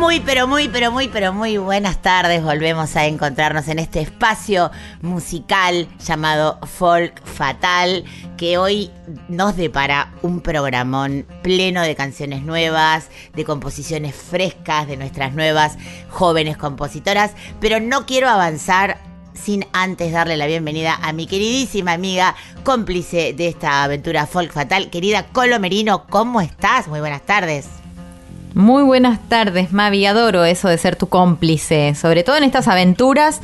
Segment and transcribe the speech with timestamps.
[0.00, 2.42] Muy, pero muy, pero muy, pero muy buenas tardes.
[2.42, 4.70] Volvemos a encontrarnos en este espacio
[5.02, 8.04] musical llamado Folk Fatal,
[8.38, 8.90] que hoy
[9.28, 15.76] nos depara un programón pleno de canciones nuevas, de composiciones frescas de nuestras nuevas
[16.08, 17.32] jóvenes compositoras.
[17.60, 18.96] Pero no quiero avanzar
[19.34, 24.88] sin antes darle la bienvenida a mi queridísima amiga, cómplice de esta aventura Folk Fatal,
[24.88, 26.06] querida Colo Merino.
[26.06, 26.88] ¿Cómo estás?
[26.88, 27.79] Muy buenas tardes.
[28.54, 30.06] Muy buenas tardes, Mavi.
[30.06, 33.40] Adoro eso de ser tu cómplice, sobre todo en estas aventuras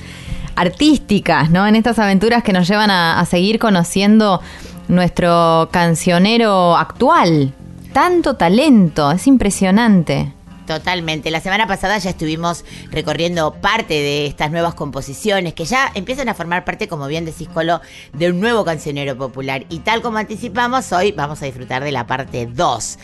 [0.56, 1.66] artísticas, ¿no?
[1.66, 4.40] En estas aventuras que nos llevan a, seguir conociendo
[4.88, 7.52] nuestro cancionero actual.
[7.92, 10.32] Tanto talento, es impresionante.
[10.66, 11.30] Totalmente.
[11.30, 16.34] La semana pasada ya estuvimos recorriendo parte de estas nuevas composiciones que ya empiezan a
[16.34, 17.80] formar parte, como bien decís, Colo,
[18.12, 19.64] de un nuevo cancionero popular.
[19.68, 22.98] Y tal como anticipamos, hoy vamos a disfrutar de la parte 2.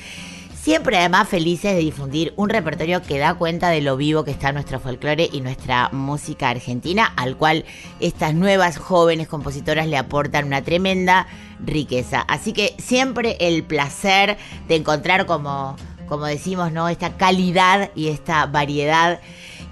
[0.63, 4.53] Siempre además felices de difundir un repertorio que da cuenta de lo vivo que está
[4.53, 7.65] nuestro folclore y nuestra música argentina, al cual
[7.99, 11.27] estas nuevas jóvenes compositoras le aportan una tremenda
[11.59, 12.21] riqueza.
[12.21, 14.37] Así que siempre el placer
[14.69, 15.75] de encontrar como,
[16.07, 16.89] como decimos, ¿no?
[16.89, 19.19] Esta calidad y esta variedad.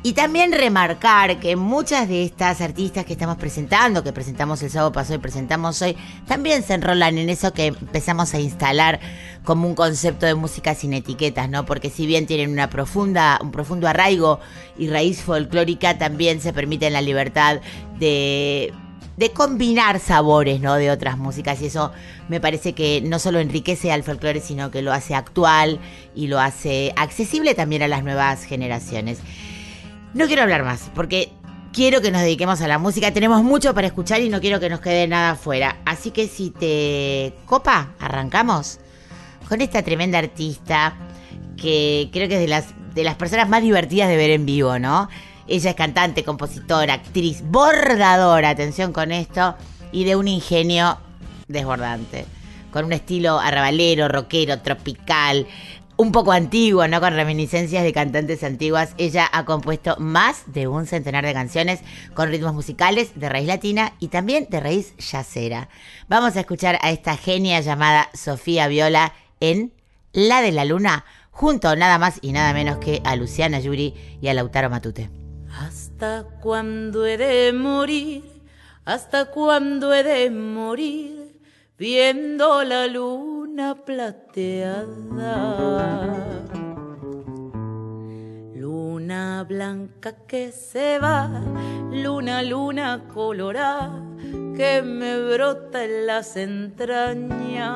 [0.03, 4.93] Y también remarcar que muchas de estas artistas que estamos presentando, que presentamos el sábado
[4.93, 5.95] pasado y presentamos hoy,
[6.27, 8.99] también se enrolan en eso que empezamos a instalar
[9.45, 11.67] como un concepto de música sin etiquetas, ¿no?
[11.67, 14.41] Porque si bien tienen una profunda, un profundo arraigo
[14.79, 17.61] y raíz folclórica, también se permiten la libertad
[17.99, 18.73] de
[19.21, 20.77] de combinar sabores, ¿no?
[20.77, 21.93] De otras músicas y eso
[22.31, 25.79] me parece que no solo enriquece al folclore, sino que lo hace actual
[26.15, 29.19] y lo hace accesible también a las nuevas generaciones.
[30.13, 31.33] No quiero hablar más, porque
[31.73, 33.13] quiero que nos dediquemos a la música.
[33.13, 35.77] Tenemos mucho para escuchar y no quiero que nos quede nada afuera.
[35.85, 38.81] Así que si te copa, arrancamos
[39.49, 40.97] con esta tremenda artista
[41.57, 44.79] que creo que es de las, de las personas más divertidas de ver en vivo,
[44.81, 45.09] ¿no?
[45.47, 49.57] Ella es cantante, compositora, actriz, bordadora, atención con esto,
[49.93, 50.99] y de un ingenio
[51.49, 52.27] desbordante.
[52.73, 55.47] Con un estilo arrabalero, rockero, tropical,
[56.01, 56.99] un poco antiguo, ¿no?
[56.99, 58.95] Con reminiscencias de cantantes antiguas.
[58.97, 61.81] Ella ha compuesto más de un centenar de canciones
[62.15, 65.69] con ritmos musicales de raíz latina y también de raíz yacera.
[66.09, 69.75] Vamos a escuchar a esta genia llamada Sofía Viola en
[70.15, 74.29] La de la Luna, junto nada más y nada menos que a Luciana Yuri y
[74.29, 75.11] a Lautaro Matute.
[75.53, 78.25] ¿Hasta cuándo he de morir?
[78.87, 81.39] ¿Hasta cuándo he de morir?
[81.77, 82.87] Viendo la
[83.61, 85.37] luna plateada.
[88.55, 91.29] Luna blanca que se va,
[91.91, 94.03] luna, luna colorada,
[94.57, 97.67] que me brota en las entrañas.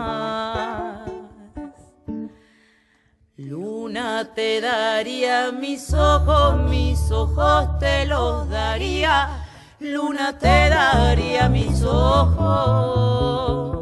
[3.37, 9.45] Luna te daría mis ojos, mis ojos te los daría.
[9.81, 13.74] Luna te daría mis ojos.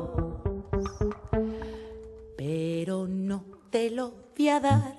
[3.73, 4.95] Te los voy a dar,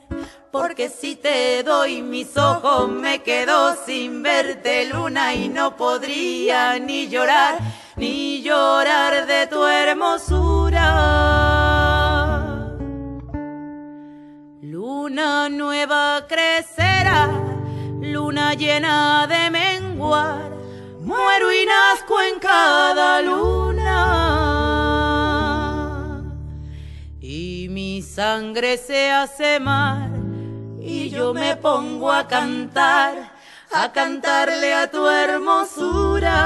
[0.52, 7.08] porque si te doy mis ojos me quedo sin verte luna y no podría ni
[7.08, 7.60] llorar,
[7.98, 10.88] ni llorar de tu hermosura.
[14.62, 17.30] Luna nueva crecerá,
[18.02, 20.50] luna llena de menguar,
[21.00, 24.63] muero y nazco en cada luna.
[27.74, 30.12] Mi sangre se hace mar,
[30.80, 33.32] y yo me pongo a cantar,
[33.72, 36.44] a cantarle a tu hermosura.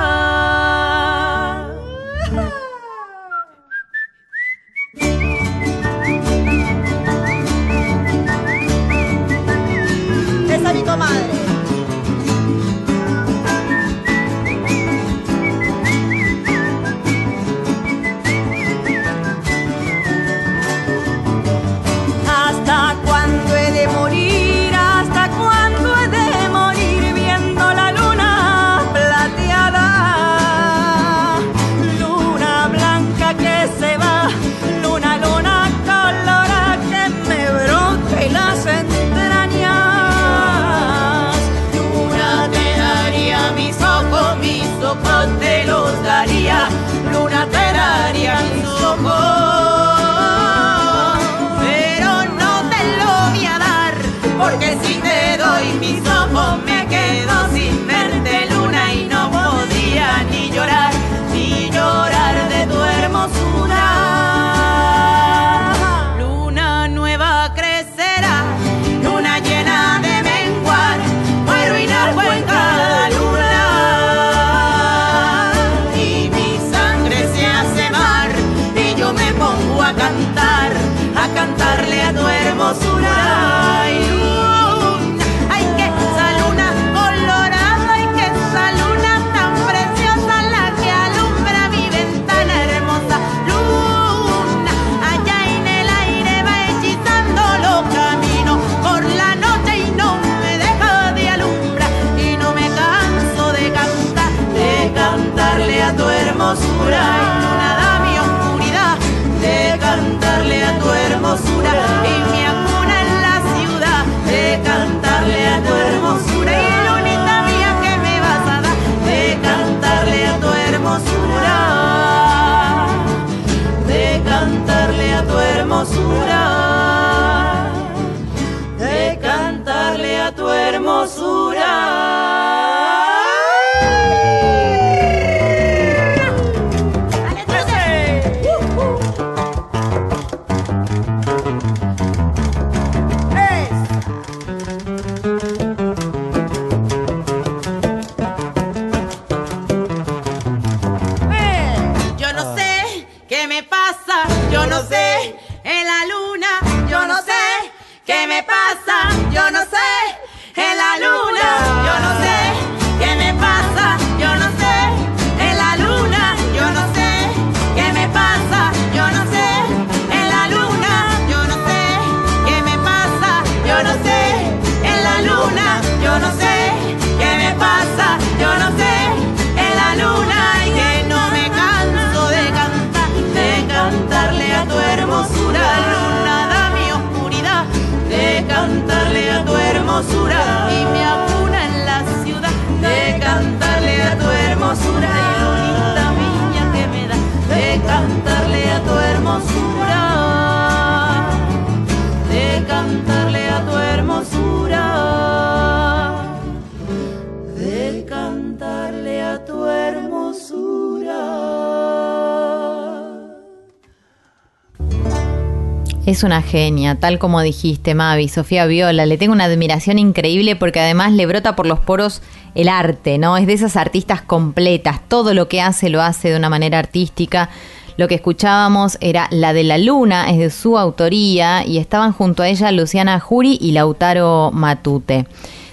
[216.18, 219.06] Es una genia, tal como dijiste, Mavi, Sofía Viola.
[219.06, 222.24] Le tengo una admiración increíble porque además le brota por los poros
[222.56, 223.38] el arte, ¿no?
[223.38, 225.00] Es de esas artistas completas.
[225.08, 227.52] Todo lo que hace lo hace de una manera artística.
[227.98, 232.42] Lo que escuchábamos era La de la Luna, es de su autoría, y estaban junto
[232.42, 235.28] a ella Luciana Jury y Lautaro Matute.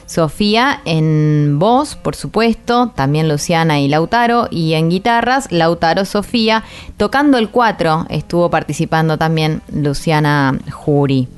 [0.07, 6.65] Sofía en voz, por supuesto, también Luciana y Lautaro, y en guitarras, Lautaro Sofía,
[6.97, 11.29] tocando el 4, estuvo participando también Luciana Jury.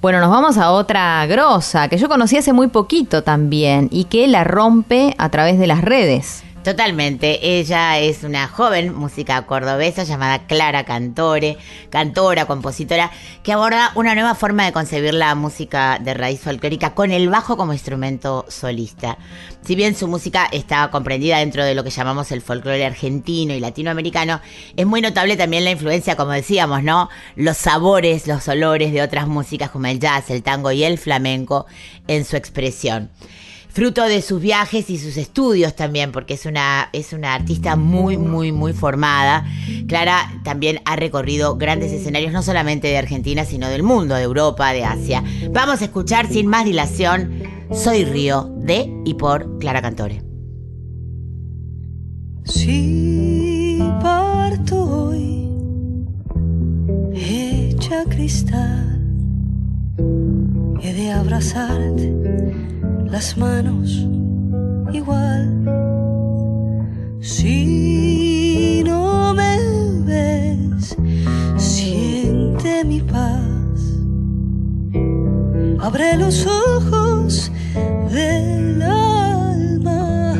[0.00, 4.26] Bueno, nos vamos a otra grosa que yo conocí hace muy poquito también y que
[4.28, 6.42] la rompe a través de las redes.
[6.62, 7.58] Totalmente.
[7.58, 11.56] Ella es una joven música cordobesa llamada Clara Cantore,
[11.88, 13.10] cantora, compositora,
[13.42, 17.56] que aborda una nueva forma de concebir la música de raíz folclórica con el bajo
[17.56, 19.16] como instrumento solista.
[19.62, 23.60] Si bien su música está comprendida dentro de lo que llamamos el folclore argentino y
[23.60, 24.42] latinoamericano,
[24.76, 27.08] es muy notable también la influencia, como decíamos, ¿no?
[27.36, 31.64] Los sabores, los olores de otras músicas como el jazz, el tango y el flamenco
[32.06, 33.08] en su expresión
[33.72, 38.16] fruto de sus viajes y sus estudios también, porque es una, es una artista muy,
[38.16, 39.46] muy, muy formada.
[39.86, 44.72] Clara también ha recorrido grandes escenarios, no solamente de Argentina, sino del mundo, de Europa,
[44.72, 45.22] de Asia.
[45.50, 50.22] Vamos a escuchar sin más dilación Soy Río de y por Clara Cantore.
[52.44, 55.48] Si parto hoy,
[57.14, 59.00] hecha cristal,
[60.82, 62.79] he de abrazarte
[63.10, 64.06] las manos
[64.92, 65.48] igual.
[67.20, 69.58] Si no me
[70.04, 70.96] ves,
[71.56, 73.80] siente mi paz.
[75.80, 77.50] Abre los ojos
[78.12, 80.34] del alma.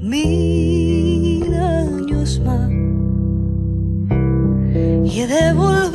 [0.00, 2.70] mil años más.
[5.04, 5.93] Y he de volverte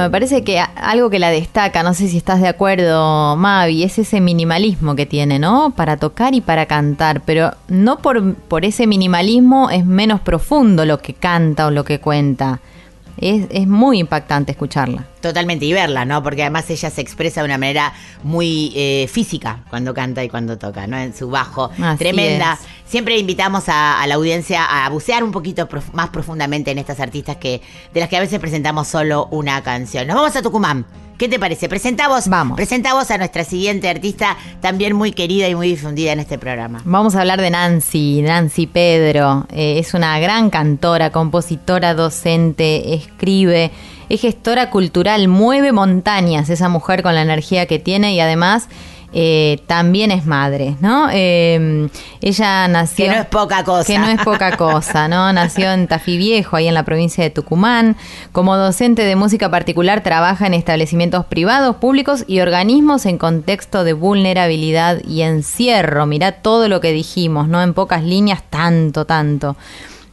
[0.00, 3.82] Bueno, me parece que algo que la destaca, no sé si estás de acuerdo, Mavi,
[3.82, 5.74] es ese minimalismo que tiene, ¿no?
[5.76, 11.00] Para tocar y para cantar, pero no por, por ese minimalismo es menos profundo lo
[11.00, 12.60] que canta o lo que cuenta.
[13.20, 15.06] Es, es muy impactante escucharla.
[15.20, 16.22] Totalmente, y verla, ¿no?
[16.22, 20.56] Porque además ella se expresa de una manera muy eh, física cuando canta y cuando
[20.56, 20.96] toca, ¿no?
[20.96, 21.70] En su bajo.
[21.82, 22.54] Así Tremenda.
[22.54, 22.90] es.
[22.90, 26.98] Siempre invitamos a, a la audiencia a bucear un poquito prof- más profundamente en estas
[26.98, 27.60] artistas que
[27.92, 30.06] de las que a veces presentamos solo una canción.
[30.06, 30.86] Nos vamos a Tucumán.
[31.20, 31.68] ¿Qué te parece?
[31.68, 32.56] Presentamos, Vamos.
[32.56, 36.80] presentamos a nuestra siguiente artista, también muy querida y muy difundida en este programa.
[36.86, 39.46] Vamos a hablar de Nancy, Nancy Pedro.
[39.52, 43.70] Eh, es una gran cantora, compositora, docente, escribe,
[44.08, 48.70] es gestora cultural, mueve montañas esa mujer con la energía que tiene y además
[49.12, 51.08] eh, también es madre, ¿no?
[51.12, 51.88] Eh,
[52.20, 53.06] ella nació...
[53.06, 53.86] Que no es poca cosa.
[53.86, 55.32] Que no es poca cosa, ¿no?
[55.40, 57.96] Nació en Tafí Viejo, ahí en la provincia de Tucumán.
[58.32, 63.94] Como docente de música particular, trabaja en establecimientos privados, públicos y organismos en contexto de
[63.94, 66.06] vulnerabilidad y encierro.
[66.06, 67.62] Mirá todo lo que dijimos, ¿no?
[67.62, 69.56] En pocas líneas, tanto, tanto.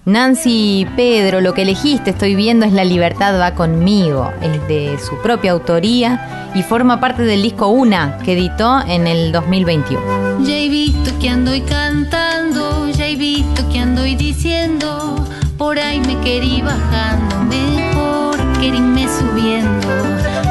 [0.07, 4.31] Nancy Pedro, lo que elegiste, estoy viendo, es La Libertad va conmigo.
[4.41, 9.33] Es de su propia autoría y forma parte del disco Una, que editó en el
[9.33, 10.45] 2021.
[10.45, 15.77] Ya he visto que ando y cantando, ya he visto que ando y diciendo, por
[15.77, 19.87] ahí me querí bajando, mejor que irme subiendo,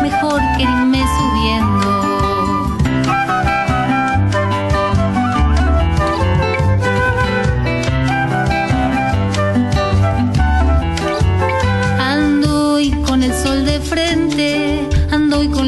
[0.02, 0.64] mejor que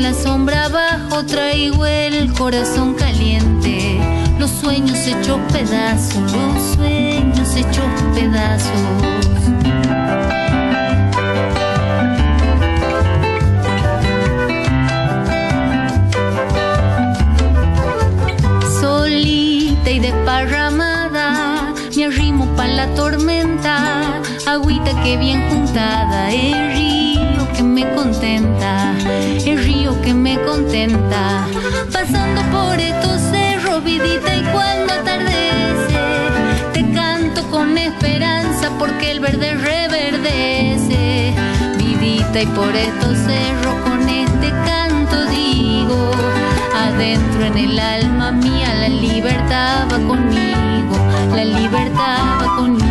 [0.09, 4.01] la sombra abajo, traigo el corazón caliente,
[4.39, 7.85] los sueños hechos pedazos, los sueños hechos
[8.15, 8.73] pedazos.
[18.81, 27.63] Solita y desparramada, me arrimo pa' la tormenta, agüita que bien juntada, el río que
[27.63, 28.88] me contenta,
[30.09, 31.47] que me contenta,
[31.93, 36.01] pasando por estos cerros, vidita, y cuando atardece,
[36.73, 41.35] te canto con esperanza porque el verde reverdece,
[41.77, 46.11] vidita, y por estos cerros con este canto digo,
[46.75, 50.97] adentro en el alma mía la libertad va conmigo,
[51.37, 52.88] la libertad va conmigo.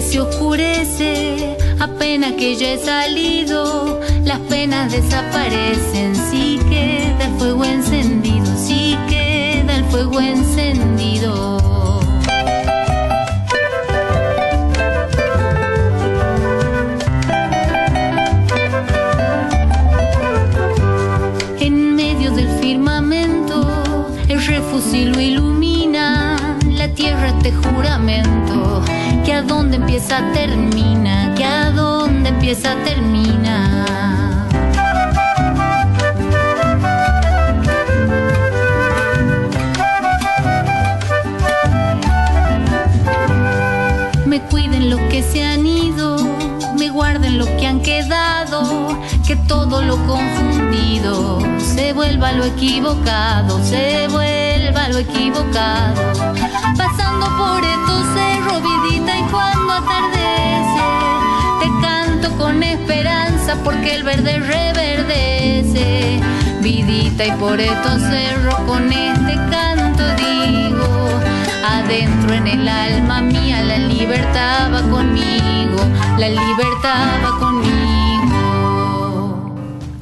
[0.00, 8.46] Se oscurece, apenas que yo he salido, las penas desaparecen, sí queda el fuego encendido,
[8.56, 11.60] sí queda el fuego encendido.
[21.60, 28.41] En medio del firmamento, el refusil lo ilumina, la tierra este juramento, que
[29.42, 33.84] a dónde empieza termina, que a dónde empieza termina.
[44.26, 46.16] Me cuiden los que se han ido,
[46.78, 48.96] me guarden los que han quedado,
[49.26, 56.00] que todo lo confundido se vuelva lo equivocado, se vuelva lo equivocado.
[56.76, 58.31] Pasando por estos
[59.32, 60.84] cuando atardece,
[61.60, 66.20] te canto con esperanza porque el verde reverdece.
[66.60, 71.08] Vidita, y por estos cerros con este canto digo,
[71.66, 75.80] adentro en el alma mía la libertad va conmigo,
[76.18, 77.81] la libertad va conmigo.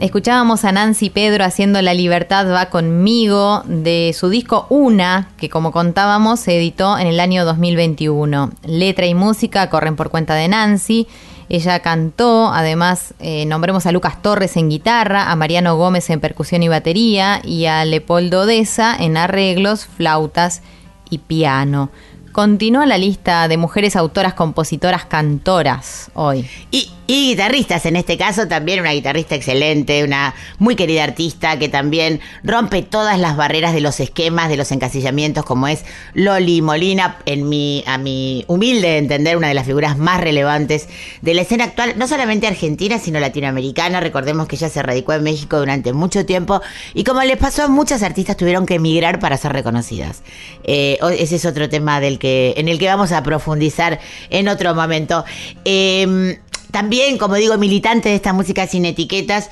[0.01, 5.73] Escuchábamos a Nancy Pedro haciendo La libertad va conmigo de su disco Una, que como
[5.73, 8.51] contábamos se editó en el año 2021.
[8.65, 11.07] Letra y música corren por cuenta de Nancy.
[11.51, 16.63] Ella cantó, además eh, nombremos a Lucas Torres en guitarra, a Mariano Gómez en percusión
[16.63, 20.63] y batería y a Leopoldo Deza en arreglos, flautas
[21.11, 21.91] y piano.
[22.33, 26.49] Continúa la lista de mujeres autoras, compositoras, cantoras hoy.
[26.71, 31.69] Y, y guitarristas, en este caso también una guitarrista excelente, una muy querida artista que
[31.69, 37.19] también rompe todas las barreras de los esquemas, de los encasillamientos, como es Loli Molina,
[37.27, 40.89] en mi, a mi humilde entender, una de las figuras más relevantes
[41.21, 43.99] de la escena actual, no solamente argentina, sino latinoamericana.
[43.99, 46.61] Recordemos que ella se radicó en México durante mucho tiempo
[46.95, 50.23] y como les pasó a muchas artistas, tuvieron que emigrar para ser reconocidas.
[50.63, 53.99] Eh, ese es otro tema del que, en el que vamos a profundizar
[54.31, 55.25] en otro momento.
[55.65, 56.39] Eh,
[56.71, 59.51] también, como digo, militante de esta música sin etiquetas,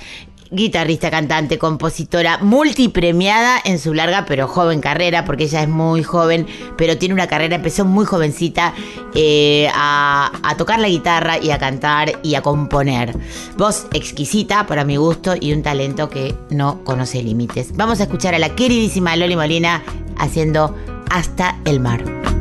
[0.51, 6.47] guitarrista, cantante, compositora, multipremiada en su larga pero joven carrera, porque ella es muy joven,
[6.77, 8.75] pero tiene una carrera, empezó muy jovencita
[9.15, 13.17] eh, a, a tocar la guitarra y a cantar y a componer.
[13.57, 17.77] Voz exquisita para mi gusto y un talento que no conoce límites.
[17.77, 19.83] Vamos a escuchar a la queridísima Loli Molina
[20.17, 20.75] haciendo
[21.11, 22.38] Hasta el mar.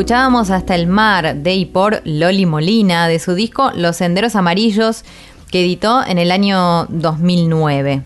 [0.00, 5.04] Escuchábamos Hasta el Mar de y por Loli Molina de su disco Los Senderos Amarillos
[5.50, 8.02] que editó en el año 2009.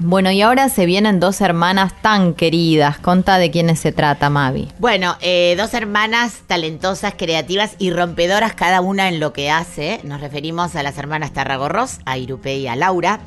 [0.00, 2.98] Bueno, y ahora se vienen dos hermanas tan queridas.
[2.98, 4.68] Conta de quiénes se trata, Mavi.
[4.78, 10.00] Bueno, eh, dos hermanas talentosas, creativas y rompedoras, cada una en lo que hace.
[10.04, 13.20] Nos referimos a las hermanas Tarragorros, a Irupe y a Laura.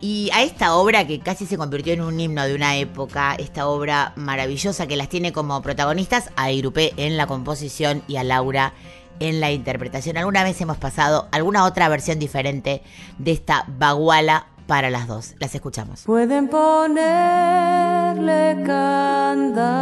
[0.00, 3.66] Y a esta obra que casi se convirtió en un himno de una época, esta
[3.68, 8.74] obra maravillosa que las tiene como protagonistas, a Irupe en la composición y a Laura
[9.20, 10.16] en la interpretación.
[10.16, 12.82] Alguna vez hemos pasado alguna otra versión diferente
[13.18, 15.34] de esta baguala para las dos.
[15.38, 16.02] Las escuchamos.
[16.02, 17.02] Pueden ponerle
[18.66, 19.74] candado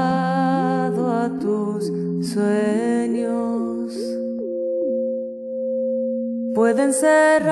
[1.20, 1.86] a tus
[2.28, 3.81] sueños.
[6.54, 7.48] Pueden cerrarte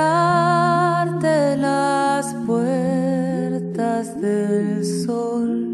[1.57, 5.67] las puertas del sol.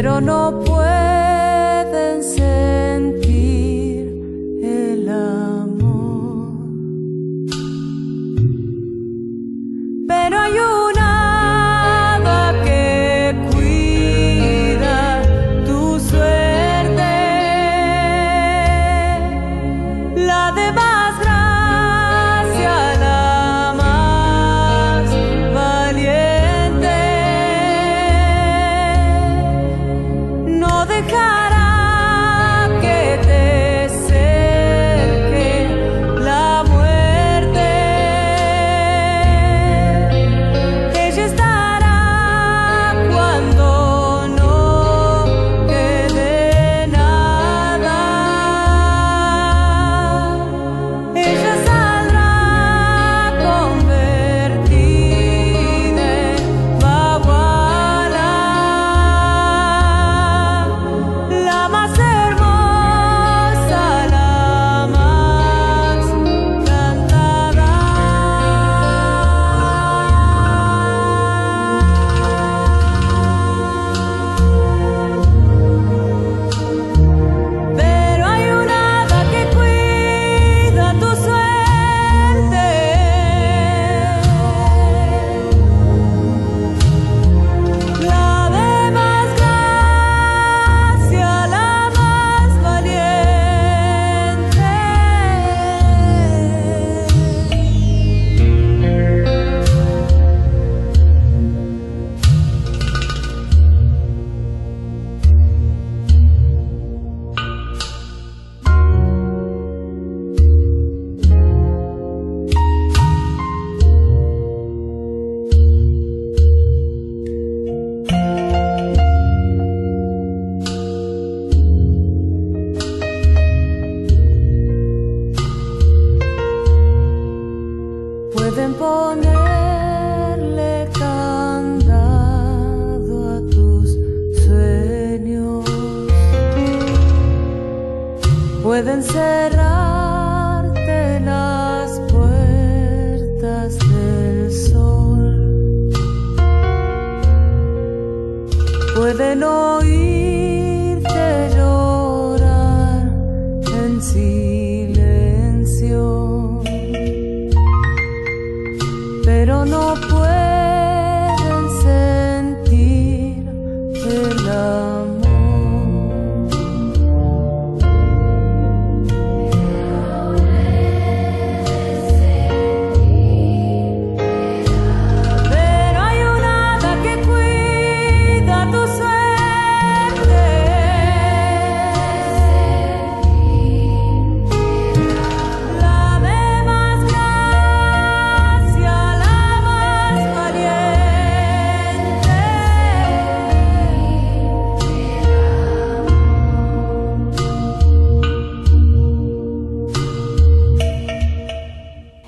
[0.00, 2.87] pero no pueden sentir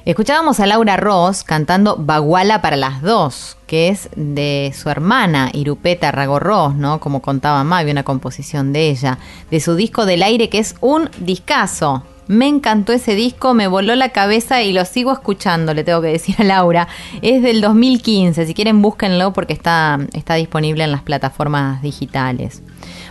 [0.06, 6.10] Escuchábamos a Laura Ross cantando Baguala para las dos, que es de su hermana Irupeta
[6.10, 7.00] Rago Ross, ¿no?
[7.00, 9.18] Como contaba Mavi, una composición de ella,
[9.50, 12.02] de su disco del aire, que es un discazo.
[12.28, 16.08] Me encantó ese disco, me voló la cabeza y lo sigo escuchando, le tengo que
[16.08, 16.88] decir a Laura.
[17.20, 22.62] Es del 2015, si quieren búsquenlo porque está, está disponible en las plataformas digitales.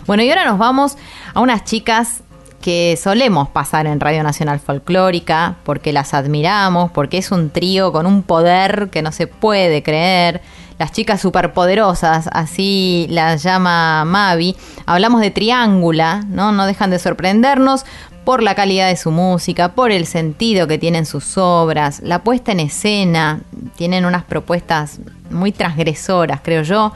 [0.08, 0.96] Bueno, y ahora nos vamos
[1.34, 2.24] a unas chicas
[2.60, 8.06] que solemos pasar en Radio Nacional Folclórica porque las admiramos, porque es un trío con
[8.06, 10.42] un poder que no se puede creer.
[10.78, 14.56] Las chicas superpoderosas, así las llama Mavi.
[14.86, 16.52] Hablamos de Triángula, ¿no?
[16.52, 17.84] No dejan de sorprendernos
[18.24, 22.52] por la calidad de su música, por el sentido que tienen sus obras, la puesta
[22.52, 23.40] en escena,
[23.76, 26.92] tienen unas propuestas muy transgresoras, creo yo.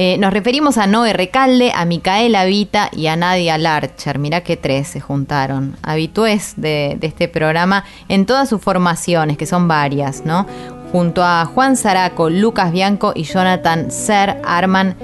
[0.00, 4.20] Eh, nos referimos a Noé Recalde, a Micaela Vita y a Nadia Larcher.
[4.20, 9.66] Mirá que tres se juntaron, habitués de, este programa en todas sus formaciones, que son
[9.66, 10.46] varias, ¿no?
[10.92, 14.94] Junto a Juan Zaraco, Lucas Bianco y Jonathan Ser arman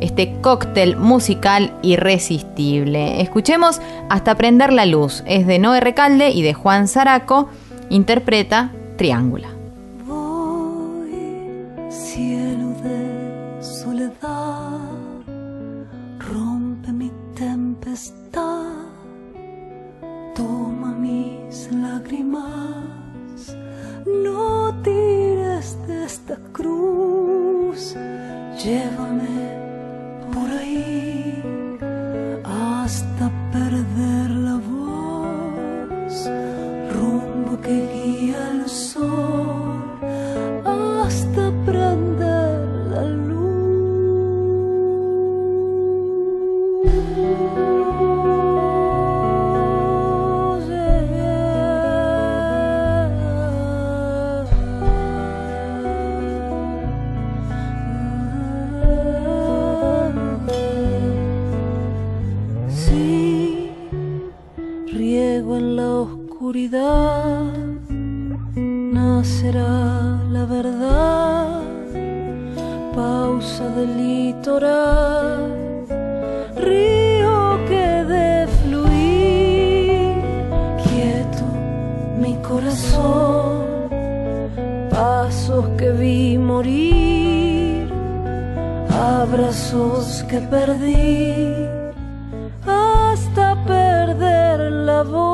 [0.00, 3.22] este cóctel musical irresistible.
[3.22, 5.24] Escuchemos Hasta prender la luz.
[5.26, 7.48] Es de Noé Recalde y de Juan Zaraco.
[7.90, 9.48] Interpreta Triángula.
[10.06, 11.10] Voy,
[17.94, 18.72] tempestad,
[20.34, 23.56] toma mis lágrimas,
[24.04, 27.94] no tires de esta cruz,
[28.64, 29.38] llévame
[30.32, 31.78] por ahí
[32.44, 36.28] hasta perder la voz,
[36.94, 37.93] rumbo que
[68.62, 71.62] nacerá la verdad,
[72.94, 75.50] pausa del litoral,
[76.56, 80.14] río que de fluir,
[80.84, 81.44] quieto
[82.20, 83.64] mi corazón,
[84.90, 87.92] pasos que vi morir,
[88.90, 91.66] abrazos que perdí.
[92.64, 95.33] Hasta perder la Vi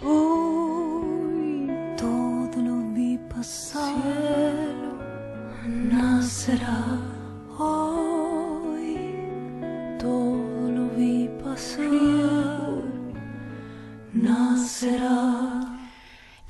[0.00, 3.96] Hoy todo lo vi pasar.
[5.66, 6.87] Nacerá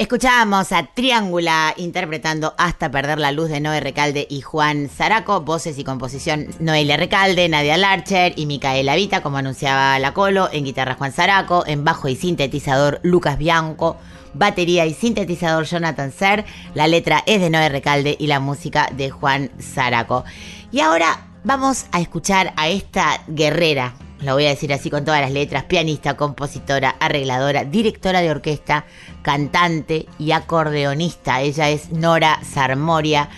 [0.09, 5.79] Escuchábamos a Triángula interpretando Hasta perder la luz de Noé Recalde y Juan Zaraco, voces
[5.79, 10.95] y composición Noelia Recalde, Nadia Larcher y Micaela Vita, como anunciaba la Colo, en guitarra
[10.95, 13.99] Juan Zaraco, en bajo y sintetizador Lucas Bianco,
[14.33, 19.11] batería y sintetizador Jonathan Ser, la letra es de Noé Recalde y la música de
[19.11, 20.25] Juan Zaraco.
[20.73, 25.21] Y ahora vamos a escuchar a esta guerrera, lo voy a decir así con todas
[25.21, 28.85] las letras, pianista, compositora, arregladora, directora de orquesta,
[29.23, 31.41] cantante y acordeonista.
[31.41, 33.29] Ella es Nora Sarmoria.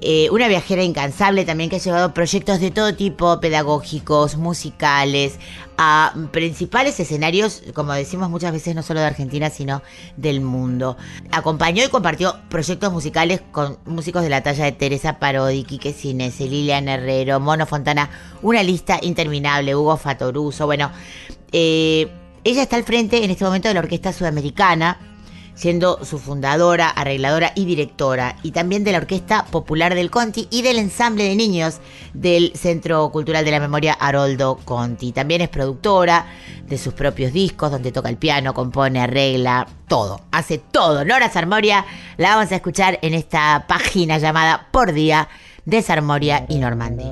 [0.00, 5.38] Eh, una viajera incansable también que ha llevado proyectos de todo tipo, pedagógicos, musicales,
[5.78, 9.82] a principales escenarios, como decimos muchas veces, no solo de Argentina, sino
[10.16, 10.96] del mundo.
[11.30, 16.48] Acompañó y compartió proyectos musicales con músicos de la talla de Teresa Parodi, Quique Cinese,
[16.48, 18.10] Lilian Herrero, Mono Fontana,
[18.42, 20.90] una lista interminable, Hugo Fatoruso, bueno.
[21.52, 22.08] eh,
[22.44, 24.98] ella está al frente en este momento de la Orquesta Sudamericana,
[25.54, 30.62] siendo su fundadora, arregladora y directora, y también de la Orquesta Popular del Conti y
[30.62, 31.80] del ensamble de niños
[32.12, 35.12] del Centro Cultural de la Memoria Haroldo Conti.
[35.12, 36.26] También es productora
[36.66, 41.04] de sus propios discos, donde toca el piano, compone, arregla, todo, hace todo.
[41.04, 41.84] Nora Sarmoria
[42.16, 45.28] la vamos a escuchar en esta página llamada Por Día
[45.64, 47.04] de Sarmoria y Normandi.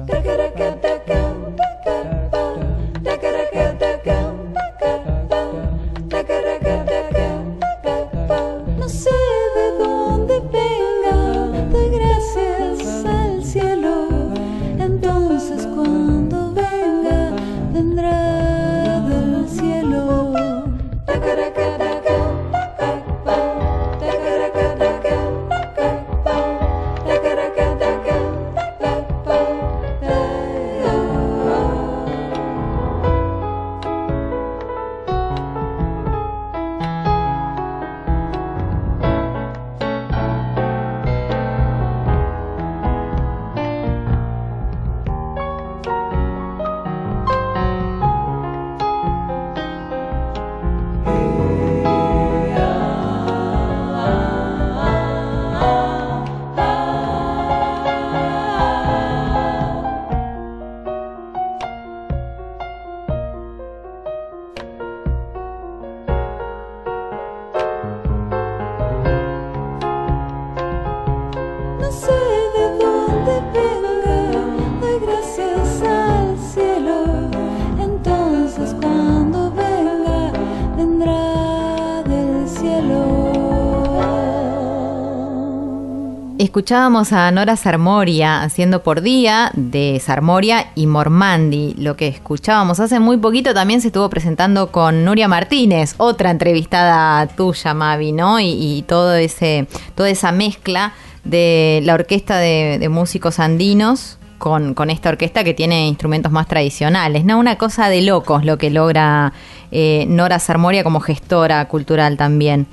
[86.52, 91.72] Escuchábamos a Nora Sarmoria haciendo por día de Sarmoria y Mormandi.
[91.78, 97.26] Lo que escuchábamos hace muy poquito también se estuvo presentando con Nuria Martínez, otra entrevistada
[97.28, 98.38] tuya, Mavi, ¿no?
[98.38, 100.92] Y, y todo ese, toda esa mezcla
[101.24, 106.48] de la orquesta de, de músicos andinos con, con esta orquesta que tiene instrumentos más
[106.48, 107.38] tradicionales, ¿no?
[107.38, 109.32] Una cosa de locos lo que logra
[109.70, 112.66] eh, Nora Sarmoria como gestora cultural también.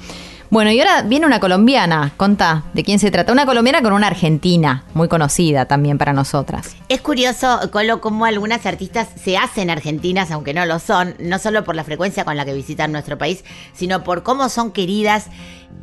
[0.51, 3.31] Bueno, y ahora viene una colombiana, contá, ¿de quién se trata?
[3.31, 6.75] Una colombiana con una argentina, muy conocida también para nosotras.
[6.89, 11.63] Es curioso, Colo, cómo algunas artistas se hacen argentinas, aunque no lo son, no solo
[11.63, 13.43] por la frecuencia con la que visitan nuestro país,
[13.73, 15.27] sino por cómo son queridas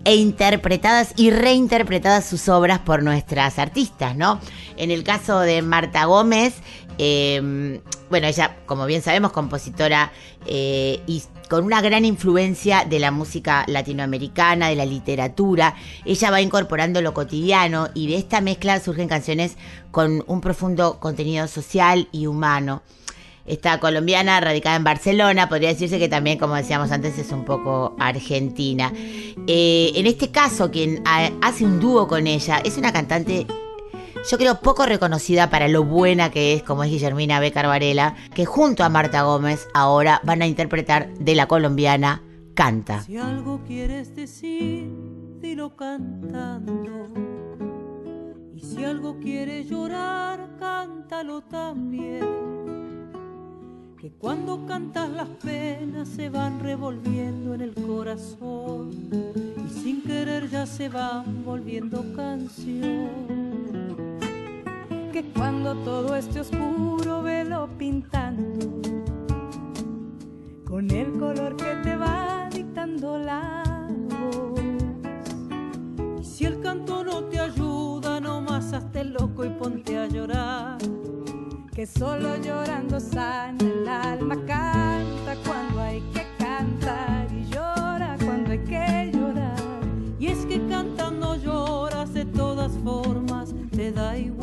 [0.04, 4.40] e interpretadas y reinterpretadas sus obras por nuestras artistas, ¿no?
[4.76, 6.54] En el caso de Marta Gómez,
[6.98, 7.80] eh,
[8.10, 10.12] bueno, ella, como bien sabemos, compositora
[10.46, 15.74] eh, y con una gran influencia de la música latinoamericana, de la literatura.
[16.04, 19.56] Ella va incorporando lo cotidiano y de esta mezcla surgen canciones
[19.90, 22.82] con un profundo contenido social y humano.
[23.46, 27.94] Esta colombiana radicada en Barcelona, podría decirse que también, como decíamos antes, es un poco
[28.00, 28.92] argentina.
[29.46, 33.46] Eh, en este caso, quien ha- hace un dúo con ella es una cantante
[34.30, 38.44] yo creo poco reconocida para lo buena que es, como es Guillermina Becar Varela, que
[38.44, 42.22] junto a Marta Gómez ahora van a interpretar de la colombiana
[42.56, 43.02] Canta.
[43.02, 44.90] Si algo quieres decir,
[45.42, 47.10] dilo cantando.
[48.54, 52.24] Y si algo quieres llorar, cántalo también.
[54.00, 58.90] Que cuando cantas las penas se van revolviendo en el corazón
[59.66, 63.45] y sin querer ya se van volviendo canción.
[65.16, 68.82] Que cuando todo esté oscuro, velo pintando
[70.68, 73.62] con el color que te va dictando la
[74.10, 74.60] voz.
[76.20, 80.76] Y si el canto no te ayuda, nomás hazte loco y ponte a llorar.
[81.74, 88.58] Que solo llorando sana el alma, canta cuando hay que cantar y llora cuando hay
[88.64, 89.56] que llorar.
[90.18, 94.35] Y es que cantando lloras de todas formas, te da igual.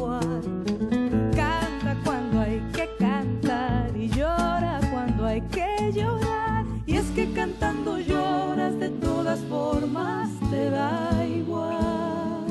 [9.41, 12.45] formas te da igual.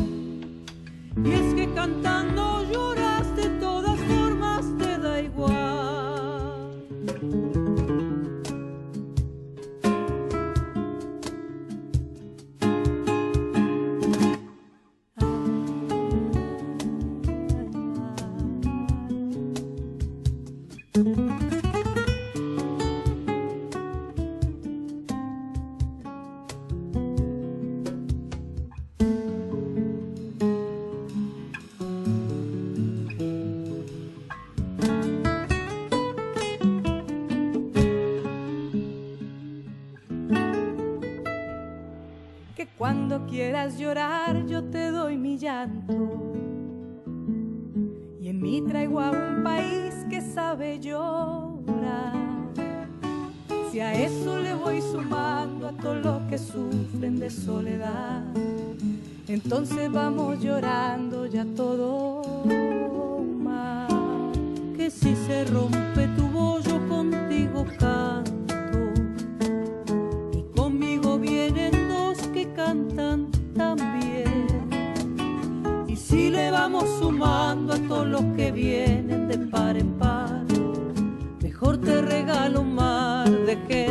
[1.24, 3.01] Y es que cantando llora.
[42.82, 45.94] Cuando quieras llorar yo te doy mi llanto.
[48.20, 52.12] Y en mí traigo a un país que sabe llorar.
[53.70, 58.24] Si a eso le voy sumando a todos los que sufren de soledad,
[59.28, 62.44] entonces vamos llorando ya todo
[63.38, 63.92] más.
[64.76, 67.64] Que si se rompe tu bollo contigo
[77.92, 80.44] todos los que vienen de par en par,
[81.42, 83.81] mejor te regalo un mar de gente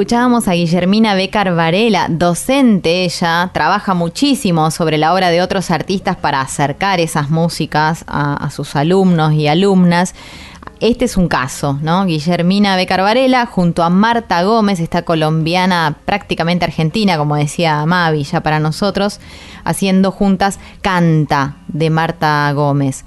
[0.00, 6.16] Escuchábamos a Guillermina Becar Varela, docente ella, trabaja muchísimo sobre la obra de otros artistas
[6.16, 10.14] para acercar esas músicas a, sus alumnos y alumnas.
[10.80, 12.06] Este es un caso, ¿no?
[12.06, 18.40] Guillermina Becar Varela junto a Marta Gómez, esta colombiana prácticamente argentina, como decía Mavi ya
[18.40, 19.20] para nosotros,
[19.64, 23.04] haciendo juntas Canta de Marta Gómez.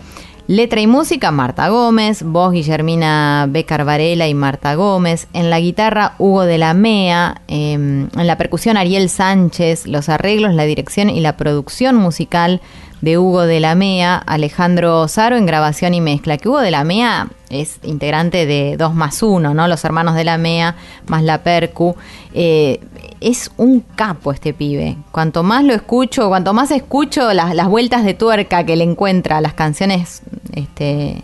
[0.48, 6.16] Letra y música, Marta Gómez, voz Guillermina Becar Varela y Marta Gómez, en la guitarra
[6.18, 11.22] Hugo de la Mea, eh, en la percusión Ariel Sánchez, los arreglos, la dirección y
[11.22, 12.60] la producción musical
[13.04, 16.86] de Hugo de la Mea, Alejandro Saro en grabación y mezcla, que Hugo de la
[16.86, 19.68] Mea es integrante de 2 más 1, ¿no?
[19.68, 20.78] Los hermanos de la Mea
[21.08, 21.98] más la Percu.
[22.34, 22.80] Eh,
[23.20, 24.96] es un capo este pibe.
[25.12, 29.42] Cuanto más lo escucho, cuanto más escucho las, las vueltas de tuerca que le encuentra
[29.42, 30.22] las canciones
[30.54, 31.24] este,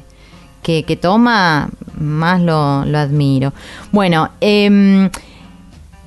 [0.61, 3.53] que, que toma, más lo, lo admiro.
[3.93, 5.09] Bueno, eh,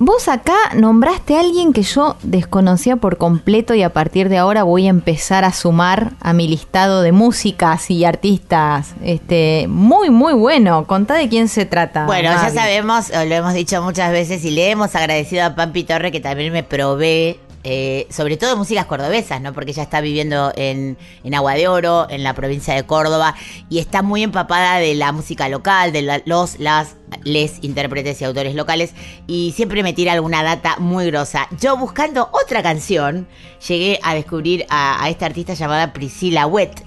[0.05, 4.63] Vos acá nombraste a alguien que yo desconocía por completo y a partir de ahora
[4.63, 8.95] voy a empezar a sumar a mi listado de músicas y artistas.
[9.01, 10.85] Este, muy, muy bueno.
[10.87, 12.05] Contá de quién se trata.
[12.05, 16.11] Bueno, ya sabemos, lo hemos dicho muchas veces y le hemos agradecido a Pampi Torre
[16.11, 19.53] que también me provee, eh, sobre todo músicas cordobesas, ¿no?
[19.53, 23.35] Porque ella está viviendo en, en Agua de Oro, en la provincia de Córdoba,
[23.69, 28.55] y está muy empapada de la música local, de los, las, les intérpretes y autores
[28.55, 28.93] locales,
[29.27, 31.47] y siempre me tira alguna data muy grosa.
[31.59, 33.27] Yo buscando otra canción,
[33.67, 36.83] llegué a descubrir a, a esta artista llamada Priscila Wet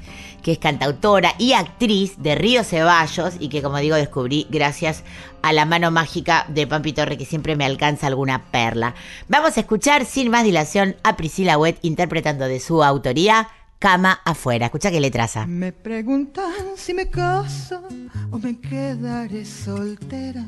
[0.46, 5.02] que es cantautora y actriz de Río Ceballos y que como digo descubrí gracias
[5.42, 8.94] a la mano mágica de Pampi Torre que siempre me alcanza alguna perla.
[9.26, 13.48] Vamos a escuchar sin más dilación a Priscila Wet interpretando de su autoría
[13.80, 14.66] Cama afuera.
[14.66, 15.46] Escucha qué letraza.
[15.46, 17.82] Me preguntan si me caso
[18.30, 20.46] o me quedaré soltera.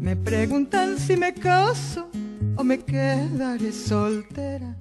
[0.00, 2.08] Me preguntan si me caso
[2.56, 4.76] o me quedaré soltera.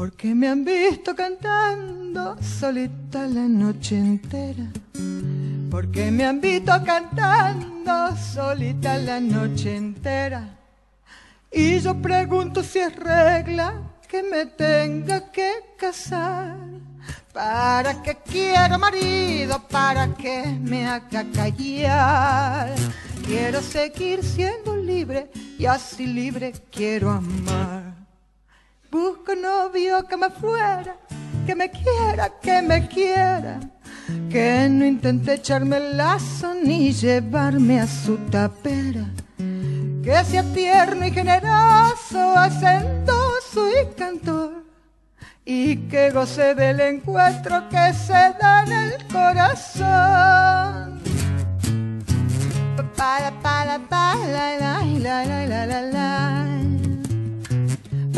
[0.00, 4.64] Porque me han visto cantando solita la noche entera.
[5.70, 10.56] Porque me han visto cantando solita la noche entera.
[11.52, 13.74] Y yo pregunto si es regla
[14.08, 16.56] que me tenga que casar.
[17.34, 19.62] ¿Para qué quiero marido?
[19.68, 22.74] ¿Para que me haga callar?
[23.26, 27.89] Quiero seguir siendo libre y así libre quiero amar.
[28.90, 30.96] Busco novio que me fuera,
[31.46, 33.60] que me quiera, que me quiera.
[34.28, 39.06] Que no intente echarme el lazo ni llevarme a su tapera.
[40.02, 44.64] Que sea tierno y generoso, hacendoso y cantor.
[45.44, 51.00] Y que goce del encuentro que se da en el corazón.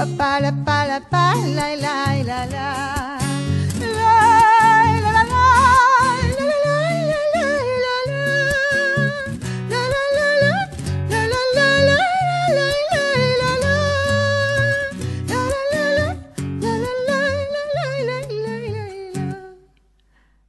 [0.04, 0.08] La, la, la, la.
[0.08, 1.94] Pa, pa, la, pa, la, pa, la, la,
[2.24, 3.18] la, la.
[3.78, 4.18] La,
[4.98, 5.52] la, la, la.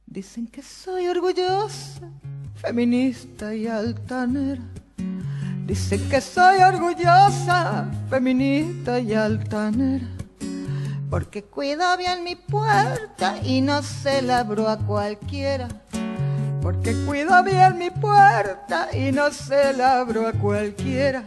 [0.06, 2.08] Dicen que soy orgullosa,
[2.56, 4.73] feminista y altanera.
[5.66, 10.06] Dicen que soy orgullosa, feminista y altanera.
[11.08, 15.68] Porque cuido bien mi puerta y no se la abro a cualquiera.
[16.60, 21.22] Porque cuido bien mi puerta y no se la abro a cualquiera.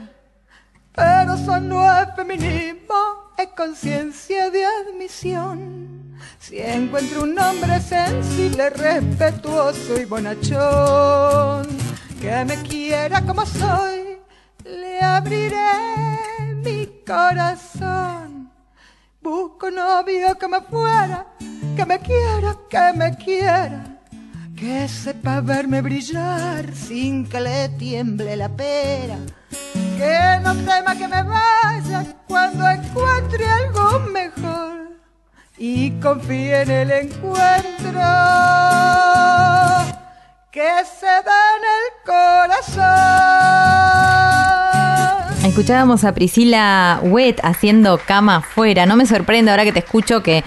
[0.94, 6.16] Pero eso no es feminismo, es conciencia de admisión.
[6.40, 11.68] Si encuentro un hombre sensible, respetuoso y bonachón,
[12.22, 14.07] que me quiera como soy,
[14.68, 15.74] le abriré
[16.64, 18.52] mi corazón.
[19.22, 21.26] Busco novio que me fuera,
[21.76, 23.84] que me quiera, que me quiera,
[24.56, 29.18] que sepa verme brillar sin que le tiemble la pera.
[29.98, 34.92] Que no tema que me vaya cuando encuentre algo mejor
[35.58, 38.00] y confíe en el encuentro
[40.52, 43.28] que se da en el corazón.
[45.58, 48.86] Escuchábamos a Priscila Wet haciendo cama afuera.
[48.86, 50.44] No me sorprende ahora que te escucho que,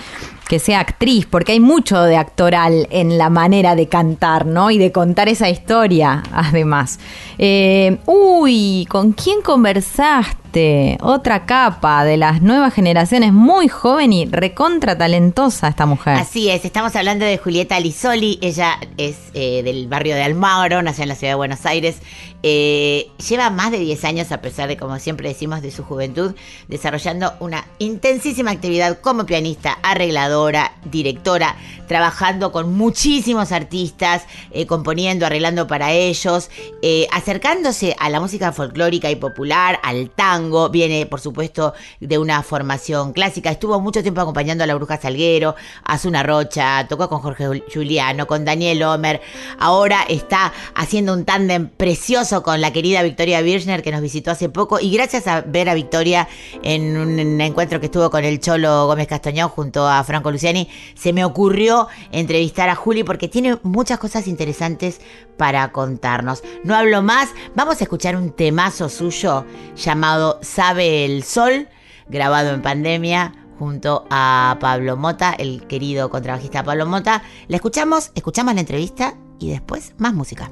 [0.49, 4.71] que sea actriz, porque hay mucho de actoral en la manera de cantar, ¿no?
[4.71, 7.01] Y de contar esa historia, además.
[7.39, 10.99] Eh, uy, ¿con quién conversaste?
[11.01, 16.17] Otra capa de las nuevas generaciones, muy joven y recontra talentosa esta mujer.
[16.17, 21.03] Así es, estamos hablando de Julieta Lisoli, ella es eh, del barrio de Almagro, nació
[21.03, 22.01] en la ciudad de Buenos Aires,
[22.43, 26.35] eh, lleva más de 10 años, a pesar de, como siempre decimos, de su juventud,
[26.69, 35.67] desarrollando una intensísima actividad como pianista, arregladora, directora, trabajando con muchísimos artistas, eh, componiendo, arreglando
[35.67, 36.51] para ellos,
[36.83, 42.43] eh, acercándose a la música folclórica y popular, al tango, viene por supuesto de una
[42.43, 47.21] formación clásica, estuvo mucho tiempo acompañando a la Bruja Salguero, a Zuna Rocha, tocó con
[47.21, 49.21] Jorge Juliano, con Daniel Homer,
[49.59, 54.49] ahora está haciendo un tándem precioso con la querida Victoria Birchner que nos visitó hace
[54.49, 56.29] poco y gracias a ver a Victoria
[56.63, 61.13] en un encuentro que estuvo con el Cholo Gómez Castañón junto a Franco Luciani, se
[61.13, 65.01] me ocurrió entrevistar a Juli porque tiene muchas cosas interesantes
[65.37, 66.45] para contarnos.
[66.63, 71.69] No hablo más, vamos a escuchar un temazo suyo llamado Sabe el Sol,
[72.09, 77.23] grabado en pandemia junto a Pablo Mota, el querido contrabajista Pablo Mota.
[77.49, 80.51] La escuchamos, escuchamos la entrevista y después más música.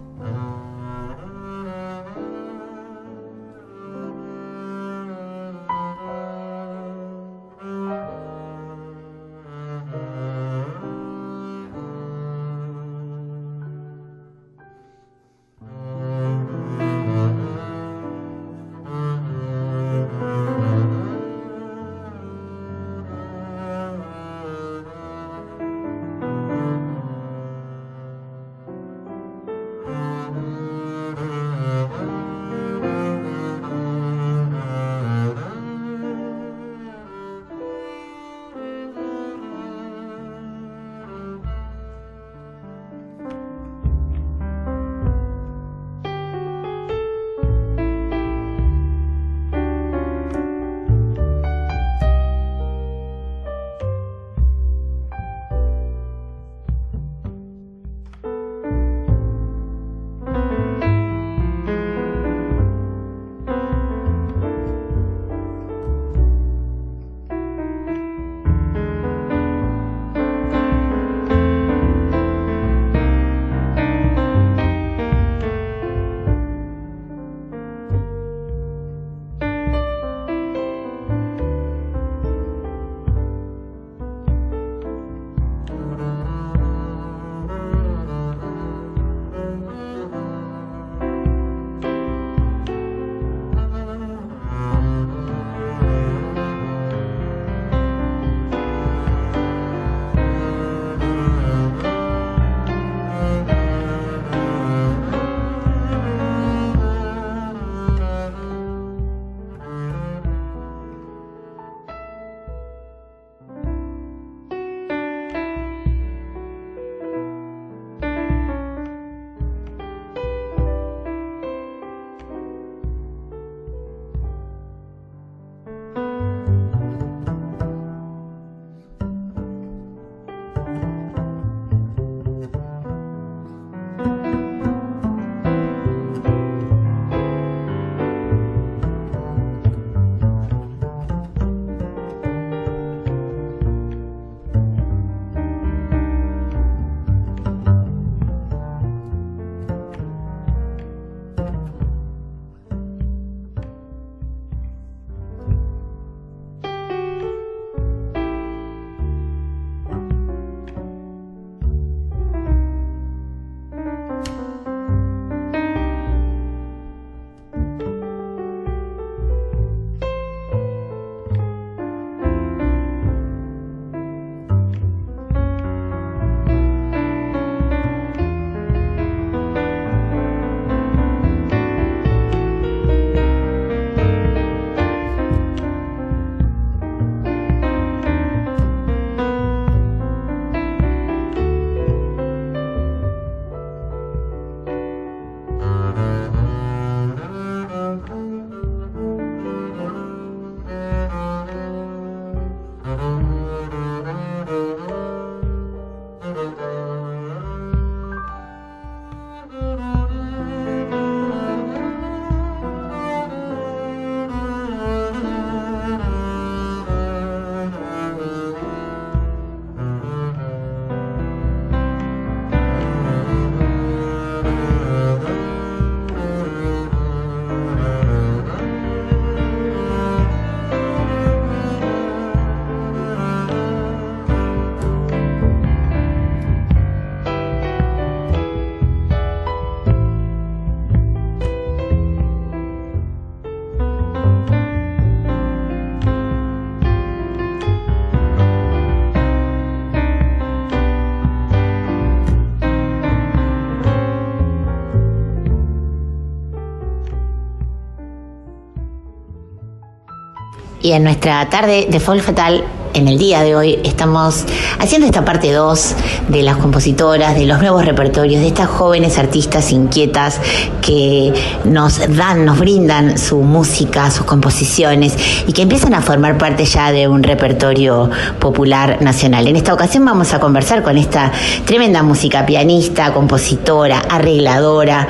[260.89, 262.65] Y en nuestra tarde de Folk Fatal
[262.95, 264.45] en el día de hoy estamos
[264.79, 265.95] haciendo esta parte 2
[266.29, 270.41] de las compositoras, de los nuevos repertorios, de estas jóvenes artistas inquietas
[270.81, 271.33] que
[271.65, 275.17] nos dan, nos brindan su música, sus composiciones
[275.47, 279.47] y que empiezan a formar parte ya de un repertorio popular nacional.
[279.49, 281.33] En esta ocasión vamos a conversar con esta
[281.65, 285.07] tremenda música, pianista, compositora, arregladora,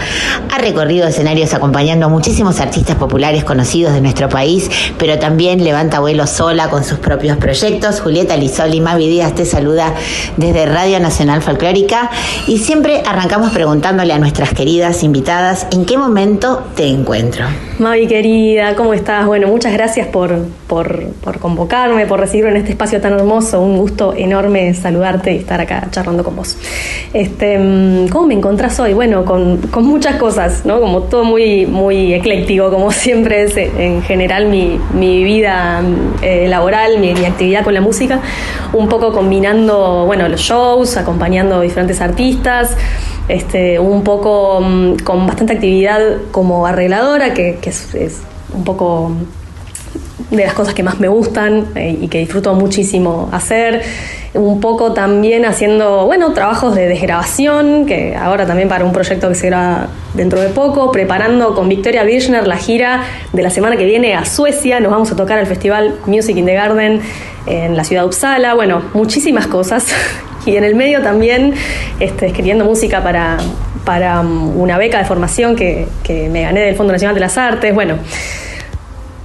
[0.51, 6.01] ha recorrido escenarios acompañando a muchísimos artistas populares conocidos de nuestro país, pero también levanta
[6.01, 7.68] vuelo sola con sus propios proyectos
[8.03, 9.95] Julieta Lizoli, Mavi Díaz te saluda
[10.39, 12.11] desde Radio Nacional Folclórica
[12.47, 17.45] y siempre arrancamos preguntándole a nuestras queridas invitadas en qué momento te encuentro.
[17.79, 19.25] Mavi querida, ¿cómo estás?
[19.25, 23.61] Bueno, muchas gracias por, por, convocarme, por recibirme en este espacio tan hermoso.
[23.61, 26.57] Un gusto enorme saludarte y estar acá charlando con vos.
[27.15, 28.95] Este, mm, ¿Cómo me encontrás hoy?
[28.95, 30.81] Bueno, con, con muchas cosas, ¿no?
[30.81, 35.81] Como todo muy, muy ecléctico, como siempre es en general mi, mi vida
[36.21, 38.21] eh, laboral, mi, mi actividad con la música,
[38.73, 42.77] un poco combinando, bueno, los shows, acompañando diferentes artistas,
[43.29, 46.01] este, un poco mm, con bastante actividad
[46.31, 48.23] como arregladora, que, es,
[48.53, 49.13] un poco
[50.31, 53.83] de las cosas que más me gustan eh, y que disfruto muchísimo hacer.
[54.35, 59.35] Un poco también haciendo, bueno, trabajos de desgrabación, que ahora también para un proyecto que
[59.35, 64.15] será dentro de poco, preparando con Victoria Birchner la gira de la semana que viene
[64.15, 64.81] a Suecia.
[64.81, 67.01] Nos vamos a tocar al festival Music in the Garden
[67.47, 68.55] en la ciudad de Uppsala.
[68.55, 69.87] Bueno, muchísimas cosas.
[70.47, 71.55] Y en el medio también
[72.01, 73.39] este, escribiendo música para,
[73.85, 77.75] para una beca de formación que, que me gané del Fondo Nacional de las Artes.
[77.75, 77.99] Bueno,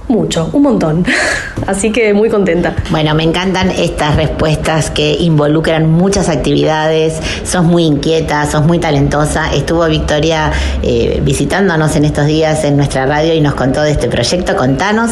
[0.08, 1.04] mucho, un montón.
[1.66, 2.74] Así que muy contenta.
[2.90, 9.54] Bueno, me encantan estas respuestas que involucran muchas actividades, sos muy inquieta, sos muy talentosa.
[9.54, 10.52] Estuvo Victoria
[10.82, 14.56] eh, visitándonos en estos días en nuestra radio y nos contó de este proyecto.
[14.56, 15.10] Contanos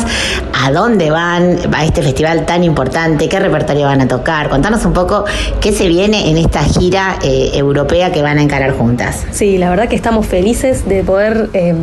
[0.63, 4.49] a dónde van a este festival tan importante, qué repertorio van a tocar.
[4.51, 5.25] Contanos un poco
[5.61, 9.25] qué se viene en esta gira eh, europea que van a encarar juntas.
[9.31, 11.75] Sí, la verdad que estamos felices de poder eh,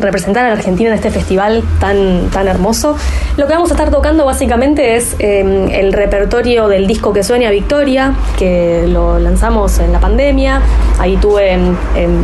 [0.00, 2.96] representar a la Argentina en este festival tan, tan hermoso.
[3.36, 7.50] Lo que vamos a estar tocando básicamente es eh, el repertorio del disco que sueña
[7.50, 10.62] Victoria, que lo lanzamos en la pandemia.
[10.98, 12.20] Ahí tuve en, en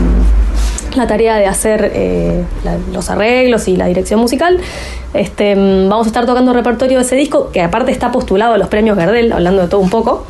[0.97, 2.45] la tarea de hacer eh,
[2.93, 4.59] los arreglos y la dirección musical.
[5.15, 8.69] Este, vamos a estar tocando repertorio de ese disco, que aparte está postulado a los
[8.69, 10.27] premios Gardel, hablando de todo un poco.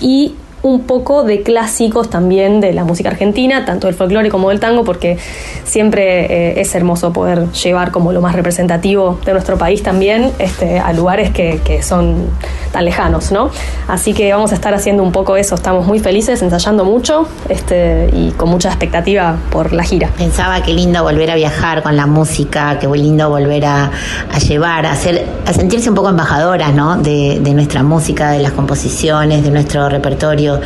[0.00, 0.34] Y
[0.68, 4.84] un poco de clásicos también de la música argentina, tanto del folclore como del tango,
[4.84, 5.18] porque
[5.64, 10.78] siempre eh, es hermoso poder llevar como lo más representativo de nuestro país también este,
[10.78, 12.26] a lugares que, que, son
[12.72, 13.50] tan lejanos, ¿no?
[13.86, 18.10] Así que vamos a estar haciendo un poco eso, estamos muy felices, ensayando mucho este,
[18.12, 20.10] y con mucha expectativa por la gira.
[20.16, 23.90] Pensaba qué lindo volver a viajar con la música, qué lindo volver a,
[24.46, 26.96] llevar, a, hacer, a sentirse un poco embajadoras, ¿no?
[26.96, 30.57] De, de nuestra música, de las composiciones, de nuestro repertorio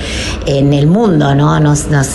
[0.46, 1.58] en el mundo, ¿no?
[1.60, 2.08] Nos, nos,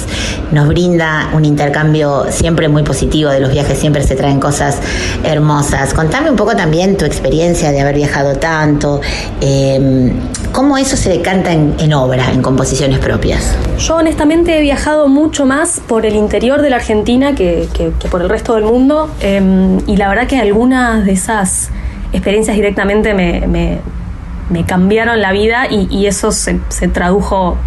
[0.51, 4.77] nos brinda un intercambio siempre muy positivo de los viajes, siempre se traen cosas
[5.23, 5.93] hermosas.
[5.93, 9.01] Contame un poco también tu experiencia de haber viajado tanto,
[9.41, 10.11] eh,
[10.51, 13.55] cómo eso se decanta en, en obra, en composiciones propias.
[13.79, 18.21] Yo honestamente he viajado mucho más por el interior de la Argentina que, que, por
[18.21, 21.69] el resto del mundo eh, y la verdad que algunas de esas
[22.13, 23.79] experiencias directamente me, me,
[24.49, 26.59] me cambiaron la vida y, eso se,
[26.93, 27.57] tradujo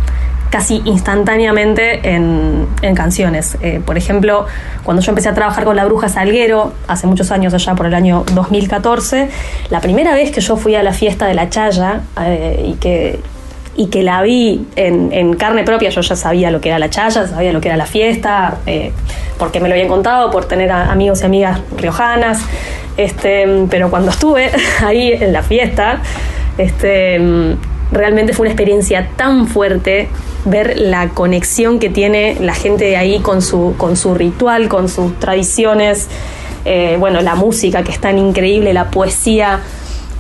[0.51, 3.57] casi instantáneamente en, canciones.
[3.63, 4.47] Eh, por ejemplo,
[4.85, 7.95] cuando yo empecé a trabajar con la Bruja Salguero, hace muchos años allá, por el
[7.95, 9.29] año 2014,
[9.71, 13.21] la primera vez que yo fui a la fiesta de la Chaya eh, y que
[13.77, 17.27] y que la vi en, carne propia, yo ya sabía lo que era la chaya,
[17.27, 18.93] sabía lo que era la fiesta, eh,
[19.39, 22.43] porque me lo habían contado, por tener amigos y amigas riojanas,
[22.99, 24.51] este, pero cuando estuve
[24.85, 26.03] ahí en la fiesta,
[26.63, 27.19] este,
[27.93, 30.09] realmente fue una experiencia tan fuerte
[30.45, 34.89] ver la conexión que tiene la gente de ahí con su, con su ritual, con
[34.89, 36.09] sus tradiciones,
[36.65, 39.61] eh, bueno, la música que es tan increíble, la poesía.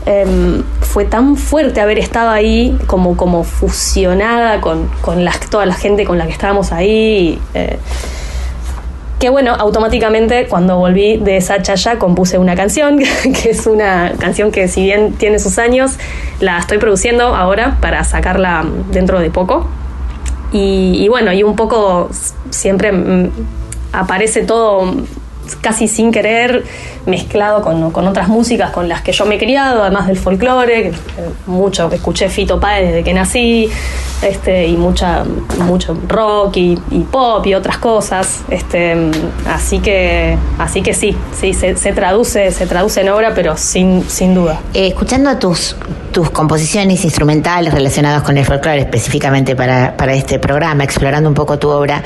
[0.06, 6.04] Eh, fue tan fuerte haber estado ahí como, como fusionada con, con toda la gente
[6.04, 7.38] con la que estábamos ahí.
[7.54, 7.78] Eh,
[9.20, 12.98] que bueno, automáticamente cuando volví de esa chaya compuse una canción,
[13.42, 15.92] que es una canción que si bien tiene sus años,
[16.40, 19.68] la estoy produciendo ahora para sacarla dentro de poco.
[20.52, 22.08] Y, bueno, y un poco
[22.48, 22.92] siempre
[23.92, 24.92] aparece todo
[25.56, 26.64] casi sin querer,
[27.06, 30.82] mezclado con, con otras músicas con las que yo me he criado, además del folclore,
[30.82, 30.94] que, eh,
[31.46, 33.68] mucho escuché Fito Páez desde que nací,
[34.22, 35.24] este, y mucha,
[35.58, 38.40] mucho rock y, y pop y otras cosas.
[38.48, 38.96] Este,
[39.48, 44.08] así que, así que sí, sí, se, se traduce, se traduce en obra, pero sin,
[44.08, 44.60] sin duda.
[44.74, 45.76] Eh, escuchando tus,
[46.12, 51.58] tus composiciones instrumentales relacionadas con el folclore, específicamente para, para este programa, explorando un poco
[51.58, 52.02] tu obra,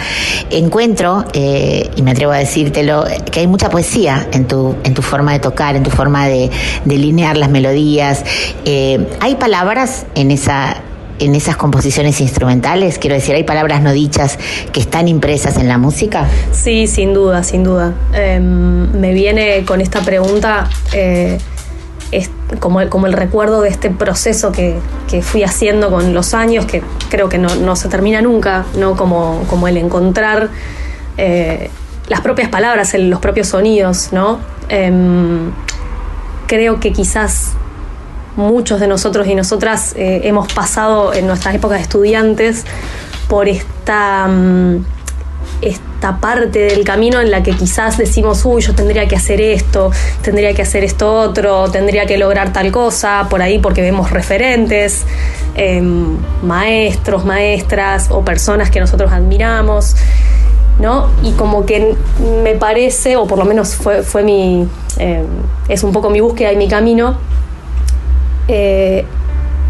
[0.50, 3.04] encuentro, eh, y me atrevo a decírtelo,
[3.34, 6.52] que hay mucha poesía en tu, en tu forma de tocar, en tu forma de
[6.84, 8.24] delinear las melodías.
[8.64, 10.76] Eh, ¿Hay palabras en esa
[11.18, 12.98] en esas composiciones instrumentales?
[12.98, 14.38] Quiero decir, ¿hay palabras no dichas
[14.72, 16.28] que están impresas en la música?
[16.52, 17.94] Sí, sin duda, sin duda.
[18.14, 21.38] Eh, me viene con esta pregunta eh,
[22.12, 22.30] es
[22.60, 24.76] como, el, como el recuerdo de este proceso que,
[25.10, 28.94] que, fui haciendo con los años, que creo que no, no se termina nunca, ¿no?
[28.94, 30.50] Como, como el encontrar
[31.16, 31.70] eh,
[32.08, 34.40] las propias palabras, los propios sonidos, ¿no?
[34.68, 35.50] Em,
[36.46, 37.52] creo que quizás
[38.36, 42.64] muchos de nosotros y nosotras eh, hemos pasado en nuestras épocas de estudiantes
[43.28, 44.84] por esta, um,
[45.62, 49.90] esta parte del camino en la que quizás decimos, uy, yo tendría que hacer esto,
[50.20, 55.04] tendría que hacer esto otro, tendría que lograr tal cosa, por ahí porque vemos referentes,
[55.54, 55.80] eh,
[56.42, 59.96] maestros, maestras o personas que nosotros admiramos.
[60.78, 61.08] ¿No?
[61.22, 61.94] Y como que
[62.42, 64.66] me parece, o por lo menos fue, fue mi,
[64.98, 65.24] eh,
[65.68, 67.16] es un poco mi búsqueda y mi camino,
[68.48, 69.04] eh,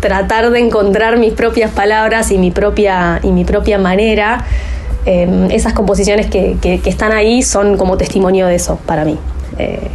[0.01, 4.45] tratar de encontrar mis propias palabras y mi propia, y mi propia manera.
[5.07, 9.19] Eh, esas composiciones que, que, están ahí son como testimonio de eso para mí.
[9.59, 9.91] Eh,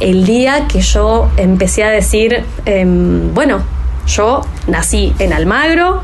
[0.00, 2.84] el día que yo empecé a decir, eh,
[3.34, 3.62] bueno,
[4.06, 6.02] yo nací en Almagro,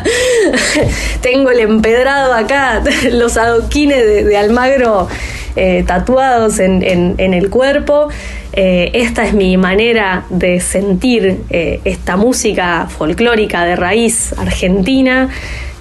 [1.20, 2.82] tengo el empedrado acá,
[3.12, 5.08] los adoquines de, Almagro
[5.56, 8.08] eh, tatuados en, el cuerpo.
[8.52, 15.28] Eh, esta es mi manera de sentir eh, esta música folclórica de raíz argentina.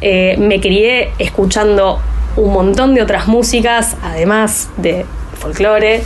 [0.02, 2.00] me crié escuchando
[2.36, 5.06] un montón de otras músicas, además de
[5.40, 6.02] folclore.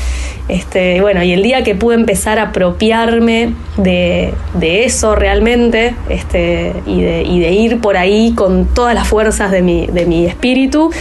[0.51, 6.99] Este, bueno, y el día que pude empezar a apropiarme de, eso realmente este, y,
[6.99, 10.91] de, ir por ahí con todas las fuerzas de mi, espíritu,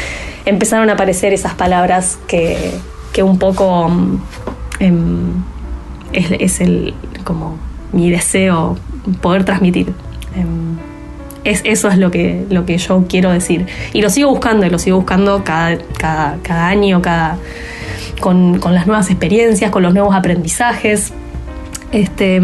[0.44, 2.78] empezaron a aparecer esas palabras que,
[3.24, 4.20] un poco um,
[6.12, 6.94] es, es, el,
[7.24, 7.58] como
[7.90, 8.78] mi deseo
[9.20, 9.88] poder transmitir.
[10.36, 10.78] Um,
[11.42, 13.66] es, eso es lo que, lo que yo quiero decir.
[13.94, 17.36] Y lo sigo buscando, y lo sigo buscando cada año, cada,
[18.20, 21.12] con, las nuevas experiencias, con los nuevos aprendizajes
[21.92, 22.40] este,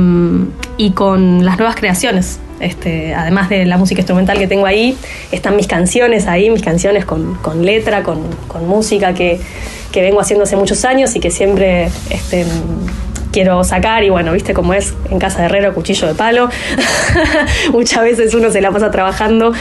[0.77, 2.41] y con las nuevas creaciones.
[2.59, 4.97] Este, además de la música instrumental que tengo ahí,
[5.31, 9.39] están mis canciones ahí, mis canciones con, con letra, con, con música que,
[9.93, 12.47] que, vengo haciendo hace muchos años y que siempre este,
[13.37, 16.49] quiero sacar y bueno, viste cómo es en casa de herrero, cuchillo de palo.
[17.73, 19.53] Muchas veces uno se la pasa trabajando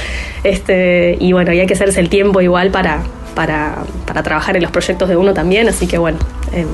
[0.46, 3.04] este, y bueno, y hay que hacerse el tiempo igual para,
[3.36, 3.76] para,
[4.08, 6.18] para trabajar en los proyectos de uno también, así que bueno.
[6.52, 6.66] Eh,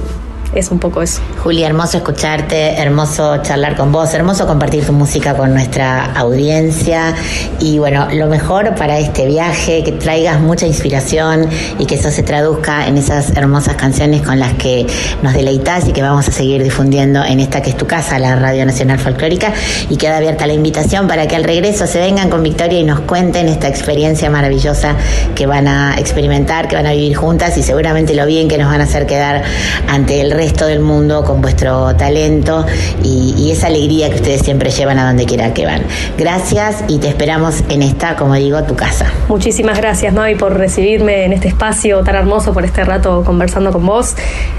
[0.54, 1.22] es un poco eso.
[1.44, 7.14] Julia, hermoso escucharte, hermoso charlar con vos, hermoso compartir tu música con nuestra audiencia
[7.60, 11.50] y bueno, lo mejor para este viaje, que traigas mucha inspiración
[11.80, 14.86] y que eso se traduzca en esas hermosas canciones con las que
[15.22, 18.36] nos deleitas y que vamos a seguir difundiendo en esta que es tu casa, la
[18.36, 19.54] Radio Nacional Folclórica
[19.90, 23.00] y queda abierta la invitación para que al regreso se vengan con Victoria y nos
[23.02, 24.96] cuenten esta experiencia maravillosa
[25.36, 28.70] que van a experimentar, que van a vivir juntas y seguramente lo bien que nos
[28.70, 29.44] van a hacer quedar
[29.88, 32.66] ante el resto del mundo con vuestro talento
[33.04, 35.84] y, esa alegría que ustedes siempre llevan a donde quiera que van.
[36.18, 39.06] Gracias y te esperamos en esta, como digo, tu casa.
[39.28, 43.86] Muchísimas gracias, Mavi, por recibirme en este espacio tan hermoso, por este rato conversando con
[43.86, 44.16] vos.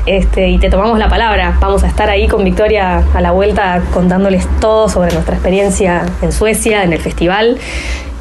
[0.06, 1.56] Este, y te tomamos la palabra.
[1.60, 6.30] Vamos a estar ahí con Victoria a la vuelta contándoles todo sobre nuestra experiencia en
[6.30, 7.58] Suecia, en el festival.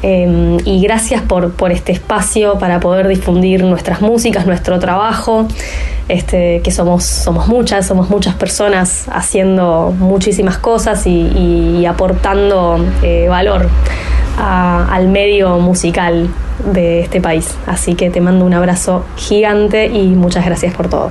[0.02, 5.46] Eh, y gracias por, por, este espacio para poder difundir nuestras músicas, nuestro trabajo,
[6.08, 13.68] este, que somos, somos muchas, somos muchas personas haciendo muchísimas cosas y, aportando eh, valor
[14.38, 16.28] al medio musical
[16.72, 17.56] de este país.
[17.66, 21.10] Así que te mando un abrazo gigante y muchas gracias por todo.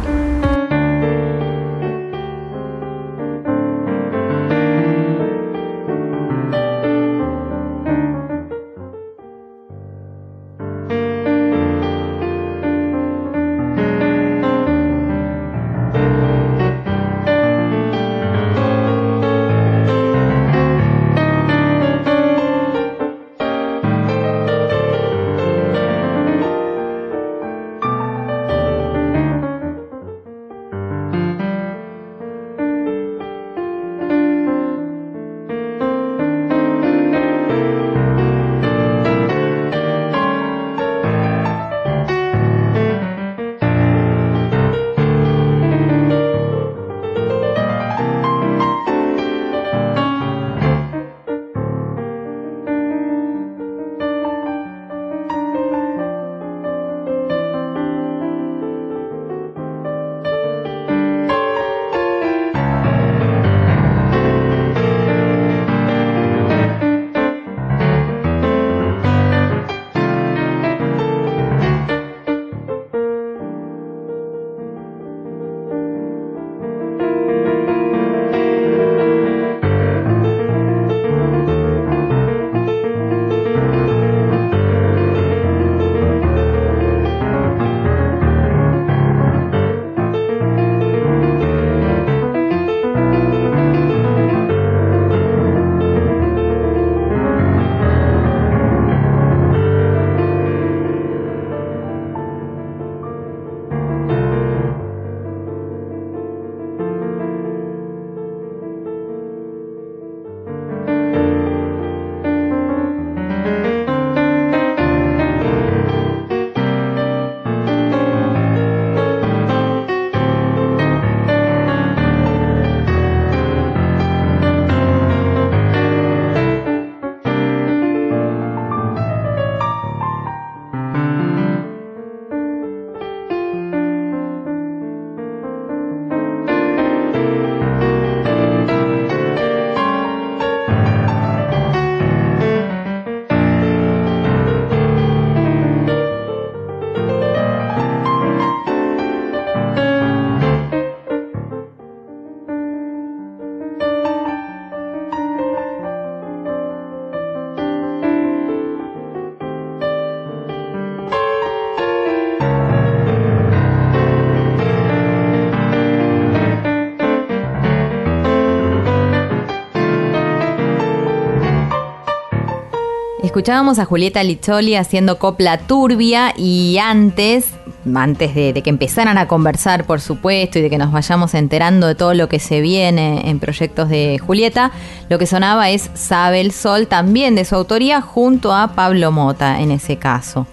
[173.42, 177.48] Escuchábamos a Julieta Lizzoli haciendo copla turbia y antes,
[177.92, 181.88] antes de, de que empezaran a conversar, por supuesto, y de que nos vayamos enterando
[181.88, 184.72] de todo lo que se viene en proyectos de Julieta,
[185.10, 189.60] lo que sonaba es Sabe el Sol, también de su autoría, junto a Pablo Mota
[189.60, 190.46] en ese caso.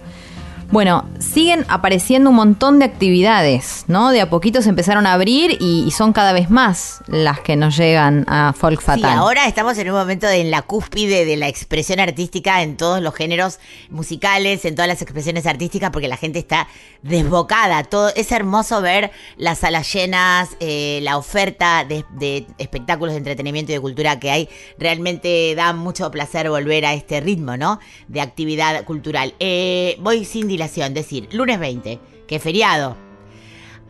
[0.71, 4.11] Bueno, siguen apareciendo un montón de actividades, ¿no?
[4.11, 7.55] De a poquito se empezaron a abrir y, y son cada vez más las que
[7.55, 9.01] nos llegan a Folk Fatal.
[9.01, 12.77] Sí, ahora estamos en un momento de, en la cúspide de la expresión artística en
[12.77, 13.59] todos los géneros
[13.89, 16.67] musicales, en todas las expresiones artísticas, porque la gente está
[17.01, 17.83] desbocada.
[17.83, 23.71] Todo, es hermoso ver las salas llenas, eh, la oferta de, de espectáculos de entretenimiento
[23.71, 24.49] y de cultura que hay.
[24.77, 27.79] Realmente da mucho placer volver a este ritmo, ¿no?
[28.07, 29.33] De actividad cultural.
[29.39, 32.97] Eh, voy sin dilación, decir, lunes 20, que feriado.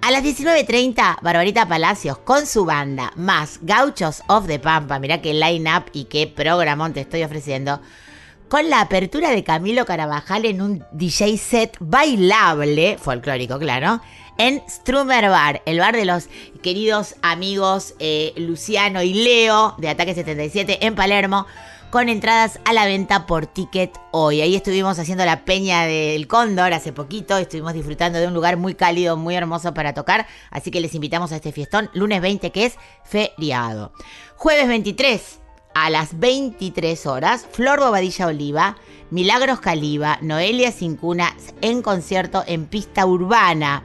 [0.01, 5.33] A las 19.30, Barbarita Palacios con su banda, más Gauchos of the Pampa, mirá qué
[5.33, 7.81] line-up y qué programón te estoy ofreciendo,
[8.49, 13.99] con la apertura de Camilo Carabajal en un DJ set bailable, folclórico, claro,
[14.37, 16.29] en Strummer Bar, el bar de los
[16.61, 21.47] queridos amigos eh, Luciano y Leo de Ataque 77 en Palermo,
[21.89, 24.41] con entradas a la venta por ticket hoy.
[24.41, 28.75] Ahí estuvimos haciendo la peña del Cóndor hace poquito, estuvimos disfrutando de un lugar muy
[28.75, 32.65] cálido, muy hermoso para tocar, así que les invitamos a este fiestón, lunes 20 que
[32.65, 33.91] es feriado.
[34.35, 35.39] Jueves 23
[35.73, 38.77] a las 23 horas, Flor Bobadilla Oliva,
[39.09, 43.83] Milagros Caliba, Noelia Cincuna en concierto en pista urbana.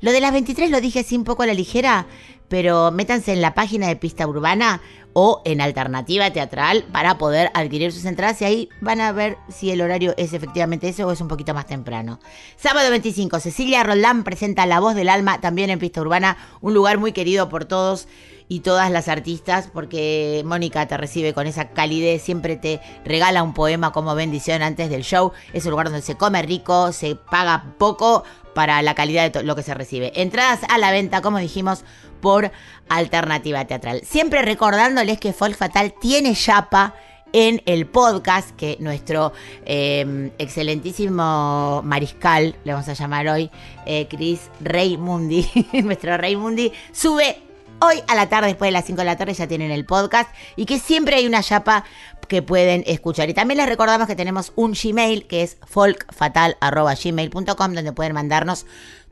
[0.00, 2.06] Lo de las 23 lo dije así un poco a la ligera,
[2.48, 4.80] pero métanse en la página de pista urbana
[5.20, 9.72] o en alternativa teatral para poder adquirir sus entradas y ahí van a ver si
[9.72, 12.20] el horario es efectivamente ese o es un poquito más temprano.
[12.56, 16.98] Sábado 25, Cecilia Roldán presenta La Voz del Alma también en pista urbana, un lugar
[16.98, 18.06] muy querido por todos
[18.46, 23.54] y todas las artistas porque Mónica te recibe con esa calidez, siempre te regala un
[23.54, 27.74] poema como bendición antes del show, es un lugar donde se come rico, se paga
[27.76, 28.22] poco
[28.58, 30.10] para la calidad de lo que se recibe.
[30.20, 31.84] Entradas a la venta, como dijimos,
[32.20, 32.50] por
[32.88, 34.00] alternativa teatral.
[34.04, 36.96] Siempre recordándoles que Folk Fatal tiene chapa
[37.32, 39.32] en el podcast que nuestro
[39.64, 43.48] eh, excelentísimo mariscal, le vamos a llamar hoy,
[43.86, 45.48] eh, Chris Reymundi,
[45.84, 47.40] nuestro Reymundi, sube
[47.80, 50.30] hoy a la tarde, después de las 5 de la tarde, ya tienen el podcast
[50.56, 51.84] y que siempre hay una chapa
[52.28, 53.28] que pueden escuchar.
[53.30, 58.66] Y también les recordamos que tenemos un Gmail que es folkfatal.gmail.com donde pueden mandarnos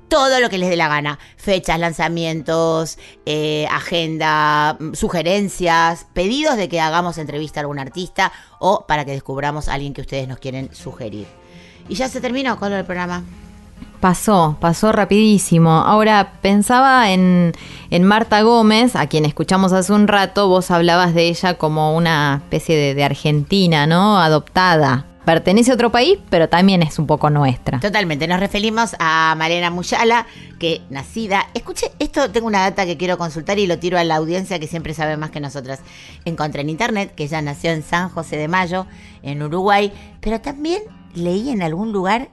[0.08, 1.18] todo lo que les dé la gana.
[1.36, 9.04] Fechas, lanzamientos, eh, agenda, sugerencias, pedidos de que hagamos entrevista a algún artista o para
[9.04, 11.26] que descubramos a alguien que ustedes nos quieren sugerir.
[11.88, 13.24] Y ya se terminó con del programa.
[14.01, 15.70] Pasó, pasó rapidísimo.
[15.70, 17.53] Ahora pensaba en,
[17.90, 22.42] en Marta Gómez, a quien escuchamos hace un rato, vos hablabas de ella como una
[22.42, 24.18] especie de, argentina, ¿no?
[24.18, 25.07] Adoptada.
[25.24, 27.80] Pertenece a otro país, pero también es un poco nuestra.
[27.80, 30.26] Totalmente, nos referimos a Malena Muyala,
[30.61, 34.16] que nacida, escuche, esto tengo una data que quiero consultar y lo tiro a la
[34.16, 35.80] audiencia que siempre sabe más que nosotras.
[36.24, 38.86] Encontré en internet que ella nació en San José de Mayo,
[39.22, 40.82] en Uruguay, pero también
[41.14, 42.28] leí en algún lugar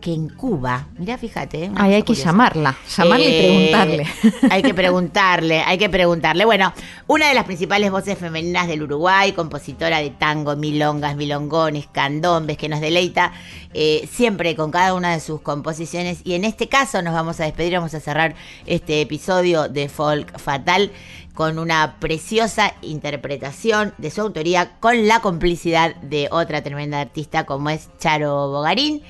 [0.00, 1.68] que en Cuba, mira, fíjate.
[1.68, 2.30] una Ay, hay que curiosa.
[2.30, 3.38] llamarla, llamarla y Eh,
[3.70, 4.06] preguntarle.
[4.50, 6.44] Hay que preguntarle, hay que preguntarle.
[6.44, 6.72] Bueno,
[7.06, 12.68] una de las principales voces femeninas del Uruguay, compositora de tango, milongas, milongones, candombes, que
[12.68, 13.32] nos deleita
[13.74, 16.20] eh, siempre con cada una de sus composiciones.
[16.24, 18.34] Y en este caso nos vamos a despedir, vamos a cerrar
[18.66, 20.90] este episodio de Folk Fatal
[21.34, 27.70] con una preciosa interpretación de su autoría con la complicidad de otra tremenda artista como
[27.70, 29.02] es Charo Bogarín.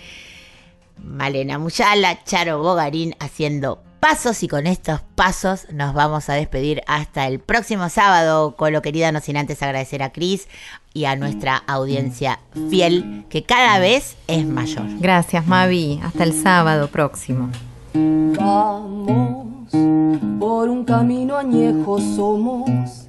[1.05, 7.26] Malena Muyala, Charo Bogarín haciendo pasos y con estos pasos nos vamos a despedir hasta
[7.26, 10.48] el próximo sábado, Colo querida, no sin antes agradecer a Cris
[10.94, 12.40] y a nuestra audiencia
[12.70, 14.86] fiel que cada vez es mayor.
[14.98, 16.01] Gracias, Mavi.
[16.03, 17.51] Hasta el sábado próximo.
[17.94, 19.70] Vamos
[20.40, 23.09] por un camino añejo somos.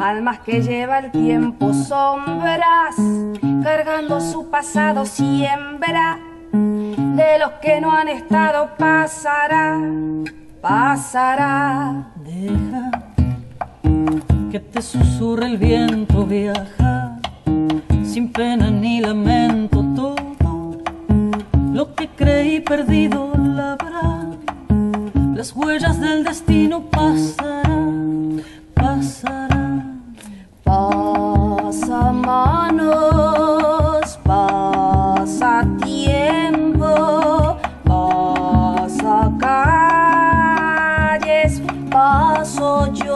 [0.00, 2.94] Almas que lleva el tiempo sombras,
[3.62, 6.27] cargando su pasado siembra.
[6.52, 9.78] De los que no han estado pasará,
[10.60, 12.12] pasará.
[12.24, 12.90] Deja
[14.50, 17.18] que te susurre el viento, viaja
[18.18, 20.78] sin pena ni lamento todo.
[21.72, 24.26] Lo que creí perdido la habrá,
[25.34, 28.42] las huellas del destino pasarán,
[28.74, 30.14] pasarán.
[30.64, 33.57] Pasa manos,
[35.28, 36.88] pasa tiempo,
[37.84, 39.30] pasa
[41.20, 41.60] calles,
[41.90, 43.07] paso yo,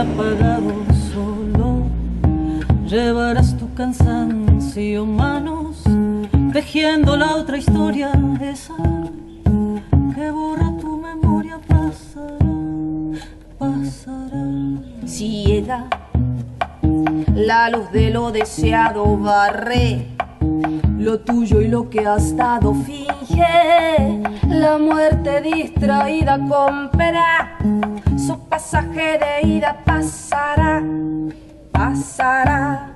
[0.00, 0.72] apagado
[1.12, 1.86] solo.
[2.86, 5.82] Llevarás tu cansancio manos
[6.52, 8.10] tejiendo la otra historia
[8.40, 8.74] esa
[10.14, 13.20] que borra tu memoria pasará
[13.58, 14.44] pasará.
[15.06, 15.64] Si
[17.34, 20.08] la luz de lo deseado barré
[20.98, 27.58] lo tuyo y lo que has estado finge la muerte distraída compra
[28.70, 30.80] pasaje de ida pasará,
[31.72, 32.90] pasará,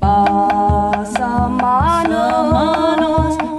[0.00, 3.51] pasa manos.